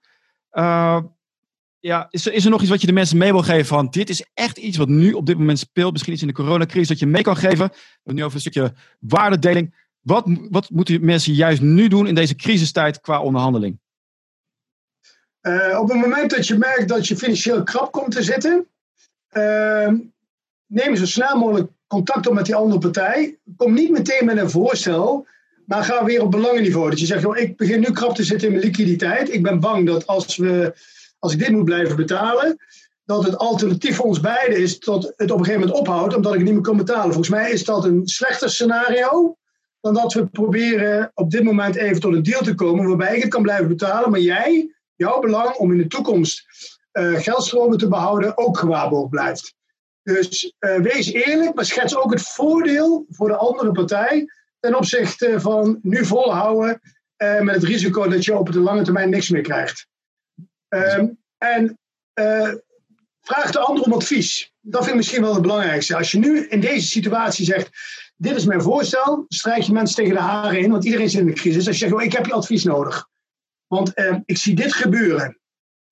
[0.52, 1.02] Uh,
[1.80, 4.10] ja, is, is er nog iets wat je de mensen mee wil geven van dit
[4.10, 7.00] is echt iets wat nu op dit moment speelt, misschien iets in de coronacrisis dat
[7.00, 7.68] je mee kan geven?
[7.68, 9.76] We hebben nu over een stukje waardedeling.
[10.02, 13.80] Wat, wat moeten mensen juist nu doen in deze crisistijd qua onderhandeling?
[15.78, 18.68] Op het moment dat je merkt dat je financieel krap komt te zitten,
[19.32, 19.92] uh,
[20.66, 23.38] neem zo snel mogelijk contact op met die andere partij.
[23.58, 25.28] Kom niet meteen met een voorstel,
[25.66, 26.90] maar ga weer op belangenniveau.
[26.90, 29.34] Dat je zegt, joh, ik begin nu krap te zitten in mijn liquiditeit.
[29.34, 30.74] Ik ben bang dat als, we,
[31.20, 32.58] als ik dit moet blijven betalen,
[33.06, 36.32] dat het alternatief voor ons beiden is dat het op een gegeven moment ophoudt, omdat
[36.32, 37.14] ik het niet meer kan betalen.
[37.14, 39.36] Volgens mij is dat een slechter scenario
[39.82, 43.22] dan dat we proberen op dit moment even tot een deal te komen waarbij ik
[43.22, 46.46] het kan blijven betalen, maar jij, jouw belang om in de toekomst
[46.94, 49.54] uh, geldstromen te behouden, ook gewaarborgd blijft.
[50.04, 54.30] Dus uh, wees eerlijk, maar schets ook het voordeel voor de andere partij
[54.62, 56.82] ten opzichte van nu volhouden
[57.18, 59.88] uh, met het risico dat je op de lange termijn niks meer krijgt.
[60.70, 61.80] Um, en
[63.22, 64.54] vraag de ander om advies.
[64.60, 65.96] Dat vind ik misschien wel het belangrijkste.
[65.96, 67.70] Als je nu in deze situatie zegt,
[68.16, 71.26] dit is mijn voorstel, strijk je mensen tegen de haren in, want iedereen zit in
[71.26, 71.68] de crisis.
[71.68, 73.08] Als je zegt, oh, ik heb je advies nodig.
[73.68, 75.40] Want uh, ik zie dit gebeuren.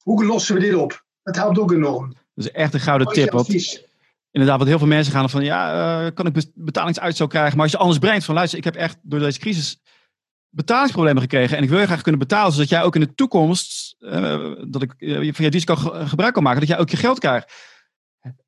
[0.04, 1.06] Hoe lossen we dit op?
[1.24, 2.08] Dat helpt ook enorm.
[2.08, 3.32] Dat is echt een gouden tip.
[3.32, 3.89] Want
[4.32, 7.54] inderdaad, wat heel veel mensen gaan van, ja, uh, kan ik betalingsuitstel krijgen?
[7.54, 9.82] Maar als je anders brengt van, luister, ik heb echt door deze crisis
[10.50, 11.58] betalingsproblemen gekregen.
[11.58, 14.82] En ik wil je graag kunnen betalen, zodat jij ook in de toekomst, uh, dat
[14.82, 17.54] ik uh, van je risico gebruik kan maken, dat jij ook je geld krijgt.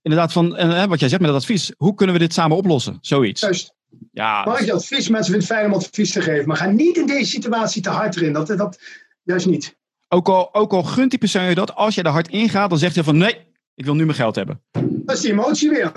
[0.02, 2.98] Inderdaad, van uh, wat jij zegt met dat advies, hoe kunnen we dit samen oplossen?
[3.02, 3.42] Zoiets.
[3.42, 3.74] Juist.
[4.12, 5.10] Ja, Mag je advies?
[5.10, 7.90] Mensen vinden het fijn om advies te geven, maar ga niet in deze situatie te
[7.90, 8.34] hard erin.
[8.34, 8.80] Dat, dat
[9.24, 9.80] juist niet.
[10.08, 12.70] Ook al, ook al gunt die persoon je dat, als je er hard in gaat,
[12.70, 14.62] dan zegt hij van nee, ik wil nu mijn geld hebben.
[14.82, 15.92] Dat is die emotie weer.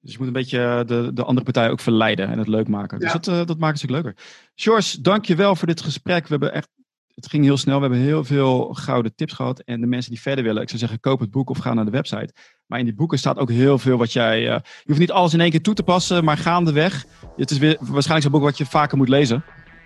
[0.00, 2.98] Dus je moet een beetje de, de andere partij ook verleiden en het leuk maken.
[2.98, 4.14] Dus dat, uh, dat maakt het stuk leuker.
[4.54, 6.22] George, dank je wel voor dit gesprek.
[6.22, 6.68] We hebben echt,
[7.14, 7.76] het ging heel snel.
[7.76, 9.60] We hebben heel veel gouden tips gehad.
[9.60, 11.84] En de mensen die verder willen, ik zou zeggen, koop het boek of ga naar
[11.84, 12.34] de website.
[12.66, 14.40] Maar in die boeken staat ook heel veel wat jij...
[14.40, 17.04] Uh, je hoeft niet alles in één keer toe te passen, maar gaandeweg.
[17.36, 19.44] Het is weer waarschijnlijk zo'n boek wat je vaker moet lezen.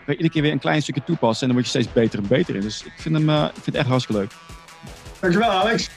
[0.09, 2.55] Iedere keer weer een klein stukje toepassen en dan word je steeds beter en beter
[2.55, 2.61] in.
[2.61, 4.33] Dus ik vind hem uh, ik vind het echt hartstikke leuk.
[5.21, 5.91] Dankjewel Alex.